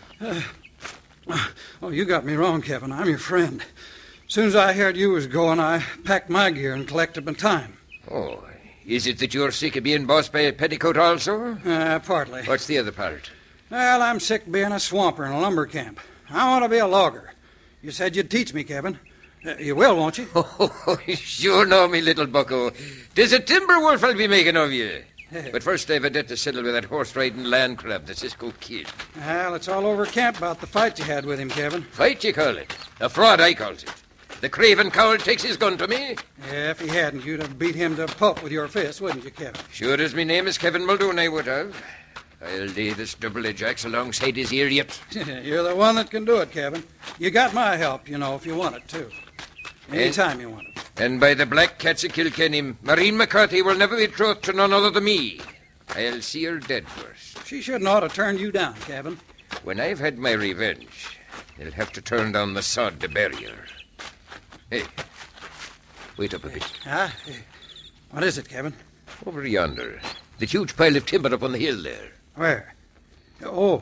Oh, 1.82 1.90
you 1.90 2.04
got 2.04 2.26
me 2.26 2.34
wrong, 2.34 2.62
Kevin. 2.62 2.92
I'm 2.92 3.08
your 3.08 3.18
friend. 3.18 3.62
As 3.62 4.34
soon 4.34 4.48
as 4.48 4.58
I 4.58 4.74
heard 4.74 4.98
you 4.98 5.12
was 5.12 5.26
going, 5.26 5.62
I 5.62 5.86
packed 6.04 6.30
my 6.30 6.52
gear 6.52 6.74
and 6.74 6.86
collected 6.86 7.26
my 7.26 7.32
time. 7.32 7.78
Oh, 8.12 8.44
is 8.86 9.08
it 9.08 9.20
that 9.20 9.34
you're 9.34 9.52
sick 9.52 9.78
of 9.78 9.86
being 9.86 10.06
bossed 10.06 10.34
by 10.34 10.42
a 10.42 10.52
petticoat 10.52 10.98
also? 10.98 11.58
Uh, 11.64 12.00
partly. 12.00 12.44
What's 12.44 12.68
the 12.68 12.78
other 12.78 12.92
part? 12.92 13.32
Well, 13.70 14.02
I'm 14.02 14.20
sick 14.20 14.48
of 14.48 14.52
being 14.52 14.74
a 14.74 14.82
swamper 14.82 15.26
in 15.26 15.32
a 15.32 15.40
lumber 15.40 15.66
camp. 15.66 15.98
I 16.30 16.50
want 16.50 16.66
to 16.66 16.70
be 16.70 16.80
a 16.80 16.88
logger. 16.88 17.32
You 17.82 17.92
said 17.92 18.18
you'd 18.18 18.30
teach 18.30 18.54
me, 18.54 18.66
Kevin. 18.66 19.00
Uh, 19.46 19.56
you 19.58 19.76
will, 19.76 19.96
won't 19.96 20.18
you? 20.18 20.28
Oh, 20.36 20.98
sure 21.08 21.66
know 21.66 21.88
me, 21.88 22.02
little 22.02 22.28
bucko. 22.28 22.72
Tis 23.16 23.34
a 23.34 23.40
timber 23.40 23.80
wolf 23.80 24.04
I'll 24.04 24.14
be 24.16 24.28
making 24.28 24.58
of 24.58 24.72
you. 24.72 25.04
But 25.52 25.62
first 25.64 25.90
I've 25.92 26.04
a 26.04 26.10
debt 26.10 26.28
to 26.30 26.38
settle 26.38 26.64
with 26.64 26.74
that 26.74 26.86
horse-riding 26.86 27.44
land 27.44 27.78
crab, 27.78 28.06
the 28.06 28.16
Cisco 28.16 28.52
Kid. 28.60 28.88
Well, 29.18 29.54
it's 29.54 29.68
all 29.68 29.86
over 29.86 30.06
camp 30.06 30.38
about 30.40 30.60
the 30.60 30.68
fight 30.68 30.98
you 30.98 31.06
had 31.06 31.26
with 31.26 31.40
him, 31.40 31.50
Kevin. 31.50 31.84
Fight, 31.84 32.24
you 32.24 32.34
call 32.34 32.58
it. 32.58 32.76
A 33.00 33.10
fraud, 33.10 33.40
I 33.40 33.54
calls 33.54 33.84
it. 33.84 33.94
The 34.42 34.50
craven 34.50 34.90
coward 34.90 35.20
takes 35.20 35.44
his 35.44 35.58
gun 35.58 35.78
to 35.78 35.88
me. 35.88 36.16
Yeah, 36.48 36.72
if 36.72 36.80
he 36.80 36.88
hadn't, 36.88 37.26
you'd 37.26 37.42
have 37.42 37.60
beat 37.60 37.76
him 37.76 37.96
to 37.98 38.08
pulp 38.08 38.42
with 38.42 38.52
your 38.52 38.68
fist, 38.68 39.02
wouldn't 39.02 39.24
you, 39.24 39.32
Kevin? 39.32 39.62
Sure 39.72 40.00
as 40.02 40.16
me 40.16 40.24
name 40.24 40.48
is 40.48 40.58
Kevin 40.58 40.86
Muldoon, 40.86 41.20
I 41.20 41.28
would 41.28 41.46
have. 41.46 41.76
I'll 42.42 42.66
lay 42.68 42.92
this 42.94 43.14
double-edged 43.16 43.62
axe 43.64 43.84
alongside 43.86 44.38
his 44.38 44.52
ear 44.54 44.68
yet. 44.68 45.00
You're 45.44 45.64
the 45.64 45.76
one 45.76 45.96
that 45.96 46.10
can 46.10 46.24
do 46.26 46.38
it, 46.38 46.52
Kevin. 46.52 46.84
You 47.20 47.32
got 47.32 47.54
my 47.54 47.76
help, 47.76 48.08
you 48.10 48.18
know, 48.18 48.36
if 48.36 48.46
you 48.46 48.56
want 48.56 48.78
it, 48.78 48.88
too. 48.88 49.10
Eh? 49.92 50.04
Anytime 50.04 50.40
you 50.40 50.50
want 50.50 50.68
it. 50.68 50.90
And 50.98 51.20
by 51.20 51.34
the 51.34 51.46
black 51.46 51.80
cats 51.80 52.04
of 52.04 52.14
Kilkenny, 52.14 52.62
Maureen 52.82 53.18
McCarthy 53.18 53.62
will 53.62 53.76
never 53.76 53.96
be 53.96 54.08
betrothed 54.08 54.44
to 54.44 54.54
none 54.54 54.74
other 54.74 54.90
than 54.90 55.06
me. 55.06 55.40
I'll 55.96 56.22
see 56.22 56.44
her 56.44 56.60
dead 56.60 56.88
first. 56.88 57.46
She 57.48 57.62
shouldn't 57.62 57.88
ought 57.88 58.02
to 58.02 58.10
turn 58.10 58.38
you 58.38 58.52
down, 58.52 58.76
Kevin. 58.82 59.18
When 59.64 59.80
I've 59.80 60.00
had 60.00 60.20
my 60.20 60.34
revenge, 60.34 61.18
they'll 61.58 61.72
have 61.72 61.92
to 61.94 62.02
turn 62.02 62.32
down 62.32 62.54
the 62.54 62.62
sod 62.62 63.00
to 63.00 63.10
bury 63.10 63.44
her. 63.44 63.66
Hey, 64.70 64.84
wait 66.18 66.34
up 66.34 66.44
a 66.44 66.50
bit. 66.50 66.64
Huh? 66.84 67.10
What 68.12 68.24
is 68.24 68.38
it, 68.38 68.48
Kevin? 68.48 68.74
Over 69.26 69.46
yonder. 69.48 70.00
The 70.38 70.46
huge 70.46 70.78
pile 70.78 70.96
of 70.96 71.06
timber 71.06 71.34
up 71.34 71.44
on 71.44 71.52
the 71.54 71.58
hill 71.58 71.82
there. 71.82 72.12
Where? 72.36 72.76
Oh, 73.44 73.82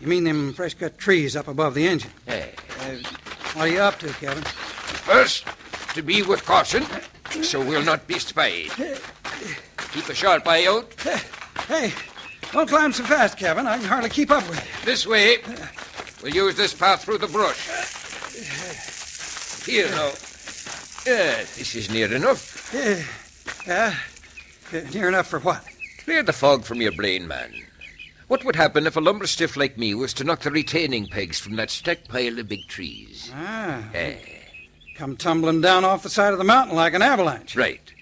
you 0.00 0.06
mean 0.06 0.24
them 0.24 0.52
fresh 0.52 0.74
cut 0.74 0.98
trees 0.98 1.36
up 1.36 1.48
above 1.48 1.74
the 1.74 1.86
engine? 1.86 2.10
Hey. 2.26 2.54
Uh, 2.80 2.96
what 3.54 3.68
are 3.68 3.72
you 3.72 3.78
up 3.78 3.98
to, 4.00 4.08
Kevin? 4.08 4.44
First, 5.06 5.46
to 5.94 6.02
be 6.02 6.22
with 6.22 6.44
caution, 6.44 6.84
so 7.42 7.64
we'll 7.64 7.84
not 7.84 8.06
be 8.06 8.18
spied. 8.18 8.70
Keep 9.92 10.08
a 10.08 10.14
sharp 10.14 10.46
eye 10.46 10.66
out. 10.66 10.92
Hey, 11.68 11.92
don't 12.52 12.68
climb 12.68 12.92
so 12.92 13.04
fast, 13.04 13.38
Kevin. 13.38 13.66
I 13.66 13.78
can 13.78 13.86
hardly 13.86 14.10
keep 14.10 14.30
up 14.30 14.48
with 14.48 14.58
you. 14.58 14.84
This 14.84 15.06
way. 15.06 15.38
We'll 16.22 16.34
use 16.34 16.56
this 16.56 16.74
path 16.74 17.04
through 17.04 17.18
the 17.18 17.28
brush. 17.28 17.68
Here 19.64 19.88
now. 19.90 20.10
Yeah, 21.06 21.36
this 21.56 21.74
is 21.76 21.90
near 21.90 22.12
enough. 22.12 22.74
Uh, 22.74 23.72
uh, 23.72 23.94
near 24.92 25.08
enough 25.08 25.28
for 25.28 25.38
what? 25.40 25.64
Clear 26.04 26.22
the 26.24 26.32
fog 26.32 26.64
from 26.64 26.80
your 26.82 26.92
brain, 26.92 27.28
man. 27.28 27.52
What 28.28 28.44
would 28.44 28.56
happen 28.56 28.86
if 28.88 28.96
a 28.96 29.00
lumber 29.00 29.26
stiff 29.28 29.56
like 29.56 29.78
me 29.78 29.94
was 29.94 30.12
to 30.14 30.24
knock 30.24 30.40
the 30.40 30.50
retaining 30.50 31.06
pegs 31.06 31.38
from 31.38 31.54
that 31.56 31.70
stacked 31.70 32.08
pile 32.08 32.38
of 32.40 32.48
big 32.48 32.66
trees? 32.66 33.30
Ah, 33.34 33.84
Eh, 33.94 34.16
come 34.96 35.16
tumbling 35.16 35.60
down 35.60 35.84
off 35.84 36.02
the 36.02 36.08
side 36.08 36.32
of 36.32 36.38
the 36.38 36.44
mountain 36.44 36.74
like 36.76 36.94
an 36.94 37.02
avalanche. 37.02 37.54
right. 37.54 37.92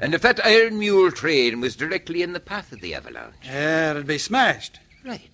And 0.00 0.14
if 0.14 0.22
that 0.22 0.44
iron 0.46 0.78
mule 0.78 1.10
train 1.10 1.60
was 1.60 1.74
directly 1.74 2.22
in 2.22 2.32
the 2.32 2.40
path 2.40 2.72
of 2.72 2.80
the 2.80 2.94
avalanche? 2.94 3.34
Yeah, 3.44 3.90
it'd 3.90 4.06
be 4.06 4.18
smashed. 4.18 4.78
Right. 5.04 5.30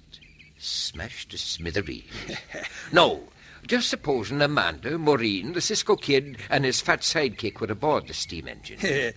Smashed 0.59 1.31
to 1.33 1.39
smithereens. 1.39 2.05
no, 2.93 3.25
just 3.67 3.91
supposing 3.91 4.41
Amanda, 4.41 4.99
Maureen, 4.99 5.53
the 5.53 5.61
Cisco 5.61 5.97
kid, 5.97 6.39
and 6.49 6.65
his 6.65 6.81
fat 6.81 7.01
sidekick 7.01 7.61
were 7.61 7.71
aboard 7.71 8.09
the 8.09 8.15
steam 8.15 8.49
engine. 8.49 8.79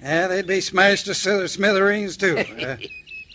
yeah, 0.00 0.28
they'd 0.28 0.46
be 0.46 0.60
smashed 0.60 1.06
to 1.06 1.14
smithereens, 1.14 2.16
too. 2.16 2.44
Uh, 2.58 2.76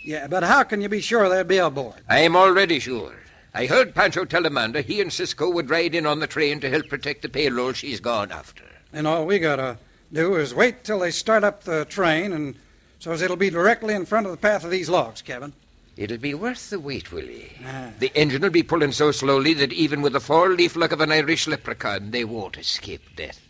yeah, 0.06 0.28
but 0.28 0.44
how 0.44 0.64
can 0.64 0.82
you 0.82 0.90
be 0.90 1.00
sure 1.00 1.30
they'd 1.30 1.48
be 1.48 1.60
aboard? 1.60 1.96
I'm 2.10 2.36
already 2.36 2.80
sure. 2.80 3.16
I 3.56 3.68
heard 3.68 3.94
Pancho 3.94 4.26
tell 4.26 4.48
Amanda 4.48 4.82
he 4.82 5.00
and 5.00 5.14
Cisco 5.14 5.48
would 5.50 5.70
ride 5.70 5.94
in 5.94 6.08
on 6.08 6.20
the 6.20 6.28
train 6.28 6.60
to 6.62 6.70
help 6.70 6.90
protect 6.90 7.22
the 7.22 7.30
payroll 7.30 7.74
she's 7.74 8.00
gone 8.00 8.32
after. 8.32 8.64
And 8.92 9.06
all 9.06 9.28
we 9.28 9.38
gotta 9.38 9.78
do 10.12 10.36
is 10.36 10.56
wait 10.56 10.84
till 10.84 11.00
they 11.00 11.12
start 11.12 11.44
up 11.44 11.64
the 11.64 11.86
train, 11.86 12.34
and 12.34 12.56
so 12.98 13.12
as 13.12 13.22
it'll 13.22 13.36
be 13.36 13.52
directly 13.52 13.94
in 13.94 14.06
front 14.06 14.26
of 14.26 14.32
the 14.32 14.38
path 14.38 14.64
of 14.64 14.72
these 14.72 14.90
logs, 14.90 15.22
Kevin. 15.22 15.54
It'll 15.96 16.18
be 16.18 16.34
worth 16.34 16.72
the 16.72 16.80
wait, 16.80 17.12
Willie. 17.12 17.52
Ah. 17.64 17.92
The 18.00 18.12
engine 18.16 18.42
will 18.42 18.50
be 18.50 18.64
pulling 18.64 18.92
so 18.92 19.12
slowly 19.12 19.54
that 19.54 19.72
even 19.72 20.02
with 20.02 20.14
the 20.14 20.20
four-leaf 20.20 20.76
luck 20.76 20.92
of 20.92 21.02
an 21.02 21.12
Irish 21.12 21.46
leprechaun, 21.48 22.10
they 22.10 22.24
won't 22.24 22.58
escape 22.58 23.16
death. 23.16 23.43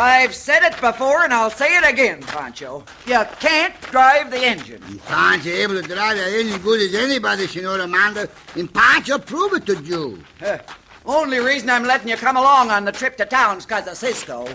I've 0.00 0.34
said 0.34 0.62
it 0.62 0.80
before 0.80 1.24
and 1.24 1.34
I'll 1.34 1.50
say 1.50 1.76
it 1.76 1.86
again, 1.86 2.22
Pancho. 2.22 2.84
You 3.06 3.22
can't 3.38 3.78
drive 3.82 4.30
the 4.30 4.38
engine. 4.38 4.80
Pancho 5.04 5.50
able 5.50 5.74
to 5.74 5.82
drive 5.82 6.16
that 6.16 6.32
engine 6.32 6.58
good 6.62 6.80
as 6.80 6.94
anybody, 6.94 7.46
Senora 7.46 7.84
Amanda. 7.84 8.26
And 8.56 8.72
Pancho 8.72 9.18
prove 9.18 9.52
it 9.52 9.66
to 9.66 9.76
you. 9.82 10.24
Huh. 10.38 10.56
Only 11.04 11.38
reason 11.40 11.68
I'm 11.68 11.84
letting 11.84 12.08
you 12.08 12.16
come 12.16 12.38
along 12.38 12.70
on 12.70 12.86
the 12.86 12.92
trip 12.92 13.18
to 13.18 13.26
town's 13.26 13.66
because 13.66 13.86
of 13.88 13.96
Cisco. 13.98 14.48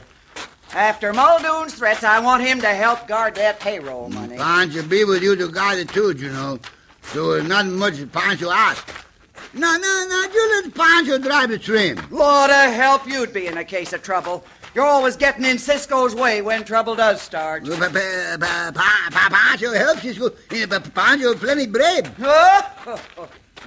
After 0.74 1.14
Muldoon's 1.14 1.76
threats, 1.76 2.04
I 2.04 2.20
want 2.20 2.42
him 2.42 2.60
to 2.62 2.70
help 2.70 3.08
guard 3.08 3.36
that 3.36 3.60
payroll 3.60 4.10
mm, 4.10 4.16
money. 4.16 4.38
Pancho 4.38 4.82
be 4.82 5.04
with 5.04 5.22
you 5.22 5.36
to 5.36 5.48
guard 5.48 5.78
it 5.78 5.90
too, 5.90 6.12
you 6.18 6.32
know. 6.32 6.60
So 7.04 7.34
there's 7.34 7.48
not 7.48 7.68
much 7.68 7.98
that 7.98 8.12
Pancho 8.12 8.50
ask. 8.50 9.06
No, 9.54 9.78
no, 9.78 10.06
no, 10.10 10.30
you 10.34 10.62
let 10.64 10.74
Pancho 10.74 11.18
drive 11.18 11.50
the 11.50 11.58
train. 11.58 12.02
Lord 12.12 12.50
help 12.50 13.08
you'd 13.08 13.32
be 13.32 13.48
in 13.48 13.58
a 13.58 13.64
case 13.64 13.94
of 13.94 14.02
trouble. 14.02 14.44
You're 14.76 14.86
always 14.86 15.16
getting 15.16 15.46
in 15.46 15.58
Cisco's 15.58 16.14
way 16.14 16.42
when 16.42 16.66
trouble 16.66 16.96
does 16.96 17.22
start. 17.22 17.64
Pa- 17.66 17.72
pa- 17.78 17.88
pa- 17.90 18.72
pa- 18.76 19.10
pa- 19.10 19.30
Pancho 19.32 19.72
helps 19.74 20.04
you. 20.04 20.36
eh, 20.52 20.66
Pancho 20.94 21.34
plenty 21.36 21.66
brave. 21.66 22.04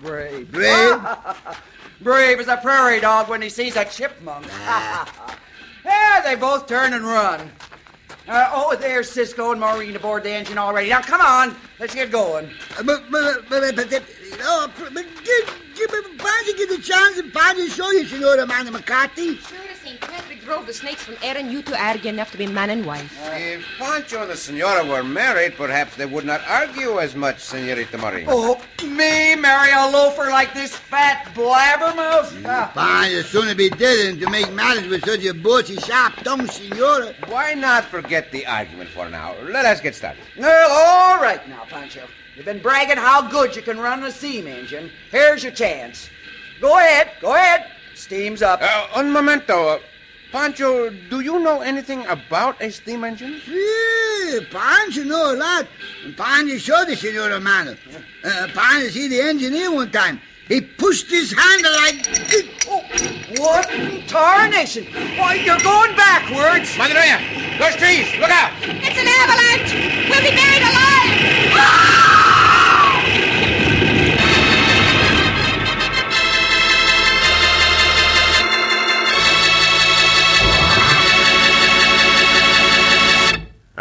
Brave. 0.03 0.53
Brave? 0.53 1.01
Brave 2.03 2.41
as 2.41 2.49
a 2.49 2.59
prairie 2.59 3.01
dog 3.01 3.29
when 3.29 3.41
he 3.43 3.49
sees 3.49 3.75
a 3.77 3.85
chipmunk. 3.87 4.47
yeah, 5.85 6.21
they 6.23 6.35
both 6.35 6.67
turn 6.67 6.93
and 6.93 7.05
run. 7.05 7.51
Uh, 8.29 8.51
oh, 8.53 8.77
there's 8.79 9.11
Cisco 9.11 9.53
and 9.53 9.61
Maureen 9.61 9.97
aboard 9.97 10.23
the 10.25 10.31
engine 10.31 10.59
already. 10.59 10.91
Now, 10.91 11.01
come 11.01 11.23
on. 11.23 11.57
Let's 11.81 11.95
get 11.95 12.11
going. 12.11 12.51
Uh, 12.79 12.83
But, 12.83 13.11
but, 13.11 13.49
but, 13.49 13.75
but, 13.75 13.89
but, 13.91 14.03
oh, 14.43 14.71
but 14.79 14.93
give, 15.25 15.55
give, 15.75 15.91
Pancho 16.19 16.53
give 16.59 16.69
the 16.69 16.79
chance 16.83 17.17
and 17.17 17.33
Pancho 17.33 17.65
show 17.69 17.91
you, 17.93 18.05
Senora 18.07 18.43
Amanda 18.43 18.71
McCarthy. 18.71 19.37
Sure 19.39 19.59
St. 19.89 20.01
Patrick 20.03 20.45
drove 20.45 20.67
the 20.67 20.75
snakes 20.75 21.03
from 21.03 21.17
Erin, 21.23 21.51
you 21.51 21.63
two 21.63 21.75
argue 21.75 22.11
enough 22.11 22.31
to 22.33 22.37
be 22.37 22.47
man 22.47 22.69
and 22.69 22.85
wife. 22.85 23.11
If 23.33 23.65
Pancho 23.79 24.21
and 24.21 24.31
the 24.31 24.37
senora 24.37 24.85
were 24.85 25.03
married, 25.03 25.55
perhaps 25.55 25.97
they 25.97 26.05
would 26.05 26.27
not 26.27 26.43
argue 26.47 27.01
as 27.01 27.15
much, 27.15 27.39
Senorita 27.39 27.97
Maria. 27.97 28.27
Oh, 28.29 28.61
me 28.83 29.35
marry 29.35 29.73
a 29.73 29.91
loafer 29.91 30.29
like 30.29 30.53
this 30.53 30.77
fat 30.77 31.33
blabbermouth? 31.35 32.45
Ah, 32.45 32.71
Pancho 32.75 33.23
sooner 33.23 33.55
be 33.55 33.71
dead 33.71 34.09
than 34.13 34.21
to 34.21 34.29
make 34.31 34.53
matters 34.53 34.89
with 34.89 35.07
such 35.07 35.25
a 35.25 35.33
butchy, 35.33 35.77
sharp-tongued 35.77 36.51
Senora. 36.51 37.15
Why 37.27 37.55
not 37.55 37.87
forget 37.87 38.31
the 38.31 38.47
argument 38.47 38.91
for 38.91 39.09
now? 39.09 39.37
Let 39.41 39.65
us 39.65 39.81
get 39.81 39.95
started. 39.95 40.23
well, 40.37 40.71
all 40.71 41.23
right 41.23 41.49
now, 41.49 41.65
Pancho. 41.65 42.07
You've 42.37 42.45
been 42.45 42.61
bragging 42.61 42.99
how 42.99 43.27
good 43.31 43.57
you 43.57 43.63
can 43.63 43.79
run 43.79 44.05
a 44.05 44.13
steam 44.13 44.49
engine. 44.49 44.91
Here's 45.11 45.43
your 45.43 45.53
chance. 45.53 46.11
Go 46.61 46.77
ahead, 46.77 47.13
go 47.23 47.35
ahead. 47.35 47.71
Steam's 48.09 48.41
up. 48.41 48.63
Uh, 48.63 48.87
un 48.95 49.13
momento. 49.13 49.69
Uh, 49.69 49.79
Pancho, 50.33 50.89
do 51.11 51.21
you 51.21 51.39
know 51.41 51.61
anything 51.61 52.07
about 52.07 52.59
a 52.63 52.71
steam 52.71 53.05
engine? 53.05 53.39
Yeah, 53.47 54.41
Pancho 54.51 55.05
know 55.05 55.35
a 55.35 55.37
lot. 55.37 55.67
Pancho 56.17 56.57
showed 56.57 56.89
the 56.89 56.97
Senora 56.97 57.37
Amanda. 57.37 57.77
Uh, 58.25 58.49
Pancho 58.55 58.89
see 58.89 59.09
the 59.09 59.21
engineer 59.21 59.71
one 59.71 59.91
time. 59.91 60.23
He 60.49 60.63
pushed 60.63 61.11
his 61.11 61.35
handle 61.37 61.73
like 61.73 62.03
this. 62.07 62.45
Oh, 62.67 62.81
what 63.37 63.71
in 63.75 64.07
tarnation? 64.07 64.87
Why, 65.19 65.35
you're 65.35 65.61
going 65.61 65.95
backwards. 65.95 66.73
Madroya, 66.81 67.21
those 67.59 67.77
trees, 67.77 68.09
look 68.19 68.31
out! 68.31 68.53
It's 68.63 68.97
an 68.97 69.05
avalanche! 69.05 70.09
We'll 70.09 70.23
be 70.23 70.35
buried 70.35 70.63
alive! 70.63 72.28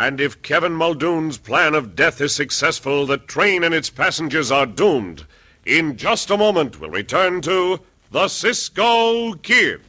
And 0.07 0.21
if 0.21 0.41
Kevin 0.41 0.71
Muldoon's 0.71 1.37
plan 1.37 1.75
of 1.75 1.93
death 1.93 2.21
is 2.21 2.33
successful, 2.33 3.05
the 3.05 3.17
train 3.17 3.61
and 3.61 3.75
its 3.75 3.89
passengers 3.89 4.49
are 4.49 4.65
doomed. 4.65 5.25
In 5.65 5.97
just 5.97 6.29
a 6.29 6.37
moment, 6.37 6.79
we'll 6.79 6.91
return 6.91 7.41
to 7.41 7.81
The 8.09 8.29
Cisco 8.29 9.33
Kid. 9.33 9.81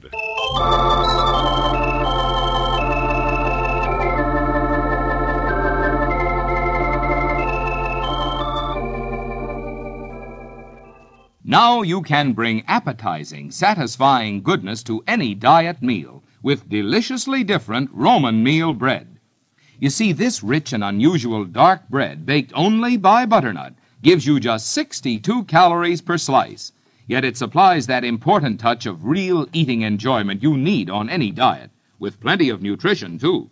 Now 11.45 11.83
you 11.83 12.03
can 12.03 12.33
bring 12.33 12.65
appetizing, 12.67 13.53
satisfying 13.53 14.43
goodness 14.43 14.83
to 14.83 15.05
any 15.07 15.37
diet 15.37 15.81
meal 15.81 16.25
with 16.43 16.69
deliciously 16.69 17.45
different 17.45 17.91
Roman 17.93 18.43
meal 18.43 18.75
bread. 18.75 19.08
You 19.81 19.91
see, 19.91 20.11
this 20.11 20.43
rich 20.43 20.73
and 20.73 20.83
unusual 20.83 21.45
dark 21.45 21.89
bread, 21.89 22.27
baked 22.27 22.53
only 22.57 22.97
by 22.97 23.27
butternut, 23.27 23.75
gives 24.03 24.27
you 24.27 24.41
just 24.41 24.73
62 24.73 25.45
calories 25.45 26.01
per 26.01 26.19
slice. 26.19 26.73
Yet 27.07 27.25
it 27.25 27.37
supplies 27.37 27.87
that 27.87 28.03
important 28.03 28.59
touch 28.59 28.87
of 28.87 29.05
real 29.05 29.47
eating 29.53 29.83
enjoyment 29.83 30.43
you 30.43 30.57
need 30.57 30.91
on 30.91 31.09
any 31.09 31.31
diet, 31.31 31.71
with 32.01 32.19
plenty 32.19 32.49
of 32.49 32.61
nutrition, 32.61 33.19
too. 33.19 33.51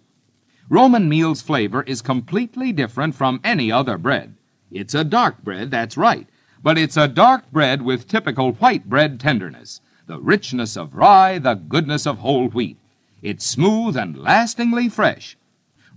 Roman 0.69 1.09
meal's 1.09 1.43
flavor 1.43 1.83
is 1.83 2.03
completely 2.03 2.73
different 2.73 3.15
from 3.15 3.41
any 3.45 3.71
other 3.71 3.97
bread. 3.97 4.35
It's 4.73 4.95
a 4.95 5.05
dark 5.05 5.45
bread, 5.45 5.71
that's 5.71 5.97
right, 5.97 6.27
but 6.61 6.77
it's 6.77 6.97
a 6.97 7.07
dark 7.07 7.53
bread 7.53 7.83
with 7.83 8.09
typical 8.09 8.51
white 8.55 8.89
bread 8.89 9.21
tenderness, 9.21 9.81
the 10.09 10.19
richness 10.19 10.77
of 10.77 10.97
rye, 10.97 11.39
the 11.39 11.55
goodness 11.55 12.05
of 12.05 12.19
whole 12.19 12.49
wheat. 12.49 12.79
It's 13.23 13.47
smooth 13.47 13.97
and 13.97 14.19
lastingly 14.19 14.89
fresh. 14.89 15.37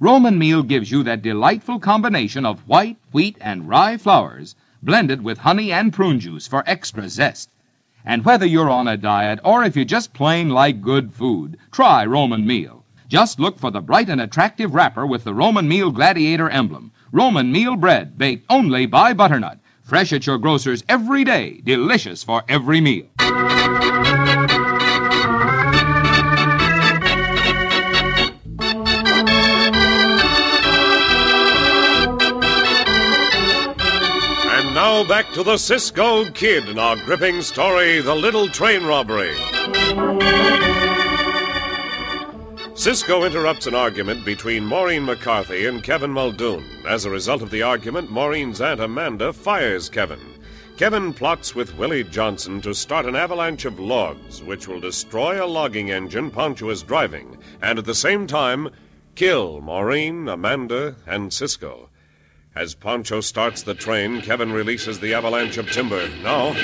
Roman 0.01 0.37
meal 0.37 0.63
gives 0.63 0.91
you 0.91 1.03
that 1.03 1.21
delightful 1.21 1.77
combination 1.77 2.45
of 2.45 2.65
white, 2.69 2.95
wheat, 3.11 3.37
and 3.41 3.67
rye 3.67 3.97
flours 3.97 4.55
blended 4.81 5.21
with 5.21 5.39
honey 5.39 5.73
and 5.73 5.91
prune 5.91 6.21
juice 6.21 6.47
for 6.47 6.63
extra 6.65 7.09
zest. 7.09 7.49
And 8.05 8.23
whether 8.23 8.45
you're 8.45 8.69
on 8.69 8.87
a 8.87 8.95
diet 8.95 9.41
or 9.43 9.61
if 9.65 9.75
you 9.75 9.83
just 9.83 10.13
plain 10.13 10.49
like 10.49 10.81
good 10.81 11.11
food, 11.11 11.57
try 11.69 12.05
Roman 12.05 12.47
meal. 12.47 12.85
Just 13.09 13.41
look 13.41 13.59
for 13.59 13.71
the 13.71 13.81
bright 13.81 14.07
and 14.07 14.21
attractive 14.21 14.73
wrapper 14.73 15.05
with 15.05 15.25
the 15.25 15.33
Roman 15.33 15.67
meal 15.67 15.91
gladiator 15.91 16.49
emblem. 16.49 16.93
Roman 17.11 17.51
meal 17.51 17.75
bread 17.75 18.17
baked 18.17 18.45
only 18.49 18.85
by 18.85 19.13
Butternut. 19.13 19.59
Fresh 19.81 20.13
at 20.13 20.25
your 20.25 20.37
grocer's 20.37 20.81
every 20.87 21.25
day, 21.25 21.59
delicious 21.65 22.23
for 22.23 22.43
every 22.47 22.79
meal. 22.79 23.07
Now 34.99 35.07
back 35.07 35.31
to 35.31 35.43
the 35.43 35.55
Cisco 35.57 36.29
Kid 36.31 36.67
in 36.67 36.77
our 36.77 36.97
gripping 37.05 37.41
story, 37.41 38.01
The 38.01 38.13
Little 38.13 38.49
Train 38.49 38.83
Robbery. 38.83 39.33
Cisco 42.73 43.23
interrupts 43.23 43.65
an 43.65 43.75
argument 43.75 44.25
between 44.25 44.65
Maureen 44.65 45.05
McCarthy 45.05 45.67
and 45.67 45.81
Kevin 45.83 46.11
Muldoon. 46.11 46.65
As 46.85 47.05
a 47.05 47.09
result 47.09 47.41
of 47.41 47.49
the 47.49 47.61
argument, 47.61 48.11
Maureen's 48.11 48.59
Aunt 48.59 48.81
Amanda 48.81 49.31
fires 49.31 49.87
Kevin. 49.87 50.19
Kevin 50.75 51.13
plots 51.13 51.55
with 51.55 51.77
Willie 51.77 52.03
Johnson 52.03 52.59
to 52.59 52.73
start 52.73 53.05
an 53.05 53.15
avalanche 53.15 53.63
of 53.63 53.79
logs, 53.79 54.43
which 54.43 54.67
will 54.67 54.81
destroy 54.81 55.41
a 55.41 55.47
logging 55.47 55.91
engine 55.91 56.29
Pancho 56.29 56.69
is 56.71 56.83
driving, 56.83 57.37
and 57.61 57.79
at 57.79 57.85
the 57.85 57.95
same 57.95 58.27
time, 58.27 58.69
kill 59.15 59.61
Maureen, 59.61 60.27
Amanda, 60.27 60.97
and 61.07 61.31
Cisco. 61.31 61.89
As 62.55 62.73
Pancho 62.73 63.21
starts 63.21 63.61
the 63.63 63.75
train, 63.75 64.21
Kevin 64.21 64.51
releases 64.51 64.99
the 64.99 65.13
avalanche 65.13 65.57
of 65.57 65.71
timber. 65.71 66.09
Now, 66.23 66.51
By 66.53 66.59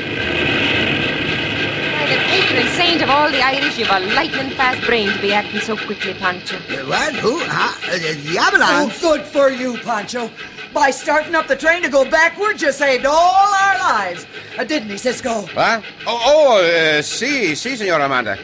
the 2.10 2.18
patron 2.28 2.68
saint 2.74 3.02
of 3.04 3.10
all 3.10 3.30
the 3.32 3.42
Irish, 3.42 3.78
you've 3.78 3.90
a 3.90 4.00
lightning 4.16 4.50
fast 4.58 4.86
brain 4.86 5.12
to 5.14 5.22
be 5.22 5.32
acting 5.32 5.62
so 5.62 5.78
quickly, 5.78 6.16
Pancho. 6.16 6.58
Uh, 6.58 6.86
What? 6.88 7.14
Who? 7.16 7.40
Huh? 7.40 7.74
Uh, 7.88 7.98
the 8.00 8.36
Oh, 8.62 8.92
good 9.00 9.22
for 9.26 9.50
you, 9.52 9.78
Pancho. 9.78 10.30
By 10.74 10.90
starting 10.92 11.36
up 11.36 11.48
the 11.48 11.56
train 11.56 11.84
to 11.84 11.90
go 11.90 12.04
backwards, 12.04 12.62
you 12.64 12.72
saved 12.72 13.06
all 13.06 13.54
our 13.54 13.78
lives. 13.80 14.26
Uh, 14.58 14.64
didn't 14.64 14.90
he, 14.90 14.98
Cisco? 14.98 15.44
What? 15.54 15.84
Oh, 16.08 16.22
oh, 16.26 16.98
uh, 16.98 17.02
si, 17.04 17.56
si, 17.56 17.76
Senor 17.76 18.02
Amanda. 18.02 18.38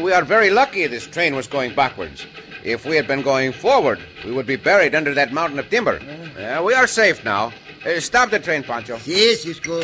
We 0.00 0.12
are 0.12 0.24
very 0.24 0.50
lucky 0.50 0.86
this 0.86 1.06
train 1.06 1.34
was 1.34 1.46
going 1.46 1.74
backwards. 1.74 2.26
If 2.64 2.86
we 2.86 2.96
had 2.96 3.06
been 3.06 3.20
going 3.20 3.52
forward, 3.52 4.00
we 4.24 4.32
would 4.32 4.46
be 4.46 4.56
buried 4.56 4.94
under 4.94 5.12
that 5.12 5.32
mountain 5.32 5.58
of 5.58 5.68
timber. 5.68 6.00
Yeah, 6.38 6.62
we 6.62 6.72
are 6.72 6.86
safe 6.86 7.22
now. 7.22 7.52
Uh, 7.84 8.00
stop 8.00 8.30
the 8.30 8.38
train, 8.38 8.62
Pancho. 8.62 8.98
Yes, 9.04 9.42
Cisco. 9.42 9.82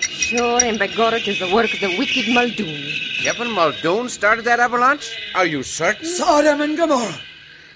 Sure, 0.00 0.58
and 0.64 0.78
by 0.78 0.86
God, 0.86 1.12
it 1.12 1.28
is 1.28 1.38
the 1.38 1.54
work 1.54 1.72
of 1.74 1.80
the 1.80 1.98
wicked 1.98 2.32
Muldoon. 2.32 2.90
Kevin 3.22 3.52
Muldoon 3.52 4.08
started 4.08 4.46
that 4.46 4.60
avalanche? 4.60 5.14
Are 5.34 5.44
you 5.44 5.62
certain? 5.62 6.06
Sodom 6.06 6.62
and 6.62 6.76
Gomorrah. 6.76 7.20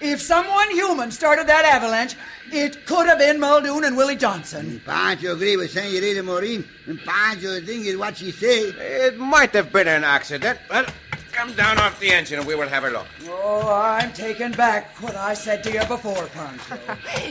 If 0.01 0.19
someone 0.19 0.71
human 0.71 1.11
started 1.11 1.45
that 1.45 1.63
avalanche, 1.63 2.15
it 2.51 2.87
could 2.87 3.07
have 3.07 3.19
been 3.19 3.39
Muldoon 3.39 3.83
and 3.83 3.95
Willie 3.95 4.15
Johnson. 4.15 4.81
Pancho 4.83 5.33
agree 5.33 5.55
with 5.55 5.69
Senorita 5.69 6.23
Maureen, 6.23 6.67
and 6.87 6.99
Pancho 6.99 7.61
think 7.61 7.85
is 7.85 7.95
what 7.95 8.17
she 8.17 8.31
say. 8.31 8.61
It 8.61 9.19
might 9.19 9.51
have 9.51 9.71
been 9.71 9.87
an 9.87 10.03
accident. 10.03 10.59
Well, 10.67 10.87
come 11.41 11.53
down 11.53 11.79
off 11.79 11.99
the 11.99 12.11
engine 12.11 12.37
and 12.37 12.47
we 12.47 12.53
will 12.53 12.69
have 12.69 12.83
a 12.83 12.89
look. 12.91 13.07
Oh, 13.27 13.67
I'm 13.67 14.13
taking 14.13 14.51
back 14.51 14.95
what 15.01 15.15
I 15.15 15.33
said 15.33 15.63
to 15.63 15.73
you 15.73 15.83
before, 15.85 16.27
Pancho. 16.27 16.77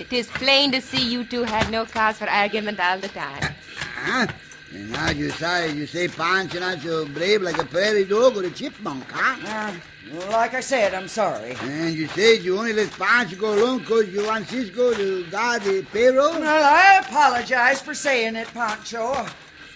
Tis 0.11 0.27
plain 0.27 0.73
to 0.73 0.81
see 0.81 1.09
you 1.12 1.23
two 1.23 1.44
had 1.44 1.70
no 1.70 1.87
cause 1.87 2.18
for 2.18 2.29
argument 2.29 2.81
all 2.81 2.99
the 2.99 3.07
time. 3.07 3.55
Huh? 3.79 4.27
And 4.73 4.90
now 4.90 5.11
you 5.11 5.31
say, 5.31 5.73
you 5.73 5.87
say 5.87 6.09
Pancho 6.09 6.59
not 6.59 6.81
so 6.81 7.07
brave 7.07 7.42
like 7.42 7.59
a 7.59 7.64
prairie 7.64 8.05
dog 8.05 8.37
or 8.37 8.42
a 8.42 8.51
chipmunk, 8.51 9.05
huh? 9.09 9.37
Uh, 9.46 10.31
like 10.33 10.55
I 10.55 10.61
said, 10.61 10.92
I'm 10.92 11.07
sorry. 11.07 11.57
And 11.62 11.94
you 11.94 12.09
said 12.09 12.42
you 12.42 12.59
only 12.59 12.73
let 12.73 12.90
Pancho 12.90 13.37
go 13.37 13.55
alone 13.55 13.79
because 13.79 14.09
you 14.09 14.27
want 14.27 14.49
Cisco 14.49 14.92
to 14.92 15.25
guard 15.31 15.62
the 15.62 15.83
payroll? 15.92 16.33
Well, 16.33 16.64
I 16.64 16.99
apologize 16.99 17.81
for 17.81 17.94
saying 17.94 18.35
it, 18.35 18.49
Pancho. 18.49 19.25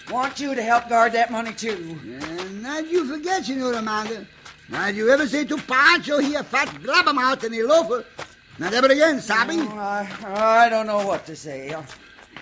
I 0.09 0.12
want 0.12 0.38
you 0.40 0.55
to 0.55 0.62
help 0.62 0.88
guard 0.88 1.12
that 1.12 1.31
money, 1.31 1.53
too. 1.53 1.99
And 2.05 2.62
not 2.62 2.87
you 2.90 3.07
forget, 3.07 3.45
Senor 3.47 3.73
Amanda. 3.75 4.27
Not 4.69 4.95
you 4.95 5.11
ever 5.11 5.27
say 5.27 5.45
to 5.45 5.57
Pancho 5.57 6.19
he 6.19 6.35
a 6.35 6.43
fat 6.43 6.69
blabbermouth 6.83 7.43
and 7.45 7.55
a 7.55 7.62
loafer. 7.67 8.05
Not 8.59 8.73
ever 8.75 8.87
again, 8.87 9.21
Sabi. 9.21 9.59
Oh, 9.61 9.77
I, 9.79 10.64
I 10.64 10.69
don't 10.69 10.87
know 10.87 11.07
what 11.07 11.27
to 11.27 11.37
say. 11.37 11.73
I 11.75 11.85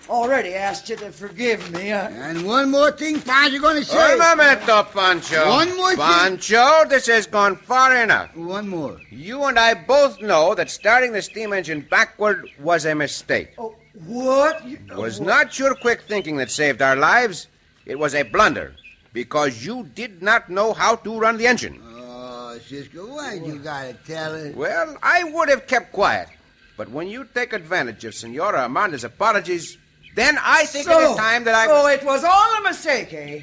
already 0.08 0.54
asked 0.54 0.88
you 0.88 0.96
to 0.96 1.10
forgive 1.10 1.70
me. 1.72 1.90
Uh, 1.92 2.08
And 2.10 2.44
one 2.46 2.70
more 2.70 2.90
thing 2.92 3.20
Pancho 3.20 3.58
gonna 3.60 3.82
say. 3.84 4.12
Un 4.12 4.18
momento, 4.18 4.82
Pancho. 4.84 5.48
One 5.48 5.76
more 5.76 5.90
thing. 5.90 5.98
Pancho, 5.98 6.84
this 6.88 7.06
has 7.06 7.26
gone 7.26 7.56
far 7.56 7.96
enough. 7.96 8.34
One 8.36 8.68
more. 8.68 9.00
You 9.10 9.44
and 9.44 9.58
I 9.58 9.74
both 9.74 10.20
know 10.20 10.54
that 10.54 10.70
starting 10.70 11.12
the 11.12 11.22
steam 11.22 11.52
engine 11.52 11.86
backward 11.88 12.48
was 12.60 12.84
a 12.84 12.94
mistake. 12.94 13.50
oh, 13.58 13.74
what? 14.06 14.66
You- 14.66 14.78
It 14.90 14.96
was 14.96 15.20
not 15.20 15.58
your 15.58 15.74
quick 15.76 16.02
thinking 16.02 16.36
that 16.36 16.50
saved 16.50 16.82
our 16.82 16.96
lives. 16.96 17.46
It 17.86 17.98
was 17.98 18.14
a 18.14 18.22
blunder 18.22 18.74
because 19.12 19.64
you 19.64 19.84
did 19.94 20.22
not 20.22 20.48
know 20.48 20.72
how 20.72 20.96
to 20.96 21.18
run 21.18 21.36
the 21.36 21.46
engine. 21.46 21.80
Oh, 21.84 22.58
Cisco, 22.64 23.06
why 23.06 23.34
you 23.34 23.58
gotta 23.58 23.94
tell 24.06 24.34
it? 24.34 24.54
Well, 24.56 24.96
I 25.02 25.24
would 25.24 25.48
have 25.48 25.66
kept 25.66 25.92
quiet. 25.92 26.28
But 26.76 26.90
when 26.90 27.08
you 27.08 27.26
take 27.34 27.52
advantage 27.52 28.04
of 28.04 28.14
Senora 28.14 28.64
Amanda's 28.64 29.04
apologies, 29.04 29.76
then 30.14 30.38
I 30.40 30.64
think 30.64 30.86
it 30.86 30.90
is 30.90 31.16
time 31.16 31.44
that 31.44 31.54
I. 31.54 31.66
So 31.66 31.86
it 31.88 32.04
was 32.04 32.24
all 32.24 32.58
a 32.58 32.62
mistake, 32.62 33.12
eh? 33.12 33.40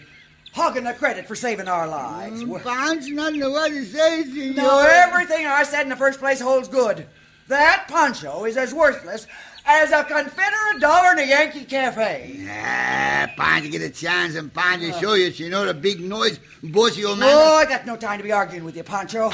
Hogging 0.53 0.83
the 0.83 0.93
credit 0.93 1.27
for 1.27 1.35
saving 1.35 1.67
our 1.67 1.87
lives. 1.87 2.43
Well, 2.43 2.59
Pancho 2.59 3.09
not 3.13 3.33
know 3.33 3.51
what 3.51 3.69
to 3.69 3.85
say, 3.85 4.23
Senor. 4.23 4.53
no, 4.55 4.79
everything 4.79 5.45
I 5.45 5.63
said 5.63 5.83
in 5.83 5.89
the 5.89 5.95
first 5.95 6.19
place 6.19 6.41
holds 6.41 6.67
good. 6.67 7.05
That 7.49 7.85
Pancho 7.87 8.45
is 8.45 8.57
as 8.57 8.73
worthless 8.73 9.27
as 9.65 9.91
a 9.91 10.03
Confederate 10.03 10.79
dollar 10.79 11.13
in 11.13 11.19
a 11.19 11.27
Yankee 11.27 11.65
cafe. 11.65 12.47
Ah, 12.49 13.27
Pancho 13.37 13.69
get 13.69 13.81
a 13.81 13.89
chance 13.89 14.35
and 14.35 14.53
Pancho 14.53 14.91
show 14.99 15.13
you, 15.13 15.31
Senor, 15.31 15.67
a 15.67 15.73
big 15.73 15.99
noise, 15.99 16.39
bossy 16.63 17.05
old 17.05 17.19
man. 17.19 17.29
Oh, 17.31 17.55
I 17.55 17.65
got 17.65 17.85
no 17.85 17.95
time 17.95 18.17
to 18.17 18.23
be 18.23 18.31
arguing 18.31 18.63
with 18.63 18.75
you, 18.75 18.83
Pancho. 18.83 19.31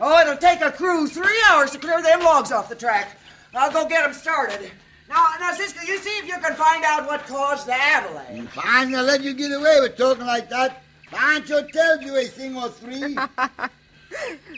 Oh, 0.00 0.20
it'll 0.20 0.36
take 0.36 0.60
a 0.60 0.72
crew 0.72 1.06
three 1.06 1.42
hours 1.50 1.70
to 1.72 1.78
clear 1.78 2.02
them 2.02 2.20
logs 2.20 2.52
off 2.52 2.68
the 2.68 2.74
track. 2.74 3.16
I'll 3.54 3.72
go 3.72 3.88
get 3.88 4.02
them 4.04 4.12
started. 4.12 4.70
Now, 5.08 5.26
now, 5.38 5.52
Cisco, 5.52 5.80
you 5.86 5.98
see 5.98 6.10
if 6.18 6.26
you 6.26 6.34
can 6.34 6.54
find 6.54 6.82
out 6.84 7.06
what 7.06 7.26
caused 7.26 7.66
the 7.66 7.74
avalanche. 7.74 8.50
Pancho 8.50 9.02
let 9.02 9.22
you 9.22 9.34
get 9.34 9.52
away 9.52 9.78
with 9.80 9.96
talking 9.96 10.26
like 10.26 10.48
that. 10.50 10.82
Pancho 11.10 11.62
tells 11.66 12.02
you 12.02 12.16
a 12.16 12.24
thing 12.24 12.56
or 12.56 12.68
three. 12.68 13.16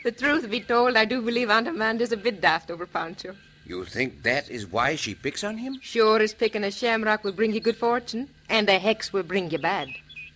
The 0.05 0.13
truth 0.13 0.49
be 0.51 0.61
told, 0.61 0.97
I 0.97 1.05
do 1.05 1.23
believe 1.23 1.51
Aunt 1.51 1.67
Amanda's 1.67 2.13
a 2.13 2.17
bit 2.17 2.41
daft 2.41 2.71
over 2.71 2.87
Pancho. 2.87 3.35
You 3.67 3.85
think 3.85 4.23
that 4.23 4.49
is 4.49 4.65
why 4.67 4.95
she 4.95 5.17
picks 5.17 5.43
on 5.43 5.59
him? 5.59 5.81
Sure 5.83 6.21
as 6.21 6.33
picking 6.33 6.63
a 6.63 6.71
shamrock 6.71 7.25
will 7.25 7.33
bring 7.33 7.53
you 7.53 7.59
good 7.59 7.77
fortune, 7.77 8.29
and 8.49 8.69
a 8.69 8.79
hex 8.79 9.13
will 9.13 9.25
bring 9.25 9.51
you 9.51 9.59
bad. 9.59 9.89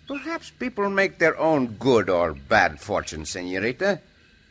Perhaps 0.08 0.50
people 0.58 0.90
make 0.90 1.18
their 1.18 1.38
own 1.38 1.68
good 1.78 2.10
or 2.10 2.34
bad 2.34 2.80
fortune, 2.80 3.24
senorita. 3.24 4.00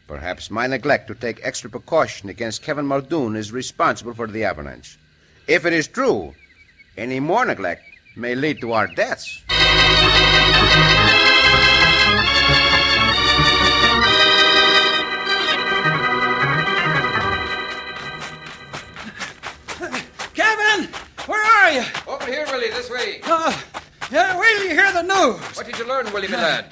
Perhaps 0.08 0.50
my 0.50 0.66
neglect 0.66 1.08
to 1.08 1.16
take 1.16 1.42
extra 1.44 1.70
precaution 1.70 2.30
against 2.30 2.64
Kevin 2.64 2.86
Muldoon 2.86 3.36
is 3.36 3.52
responsible 3.52 4.14
for 4.14 4.28
the 4.28 4.46
avalanche. 4.46 4.98
If 5.46 5.66
it 5.66 5.74
is 5.74 5.88
true, 5.88 6.34
any 6.98 7.20
more 7.20 7.46
neglect 7.46 7.84
may 8.16 8.34
lead 8.34 8.62
to 8.62 8.72
our 8.72 8.88
deaths. 8.88 9.44
Willie. 23.10 23.22
Uh, 23.24 23.60
yeah, 24.12 24.40
wait 24.40 24.58
till 24.58 24.68
you 24.68 24.70
hear 24.72 24.94
the 24.94 25.02
news. 25.04 25.58
What 25.58 25.66
did 25.66 25.78
you 25.78 25.88
learn, 25.88 26.12
Willie, 26.14 26.28
my 26.28 26.38
lad? 26.38 26.66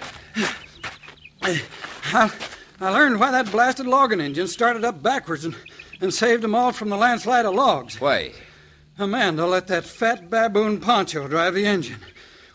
I, 1.42 2.32
I 2.82 2.90
learned 2.90 3.20
why 3.20 3.32
that 3.32 3.52
blasted 3.52 3.86
logging 3.86 4.22
engine 4.22 4.48
started 4.48 4.84
up 4.84 5.02
backwards 5.02 5.46
and, 5.46 5.56
and 6.02 6.14
saved 6.14 6.44
them 6.44 6.56
all 6.56 6.72
from 6.72 6.90
the 6.90 6.98
landslide 6.98 7.46
of 7.46 7.54
logs. 7.54 8.00
Why? 8.02 8.34
Amanda 8.98 9.46
let 9.46 9.68
that 9.68 9.84
fat 9.86 10.30
baboon 10.30 10.80
Pancho 10.80 11.28
drive 11.28 11.54
the 11.54 11.66
engine. 11.66 12.00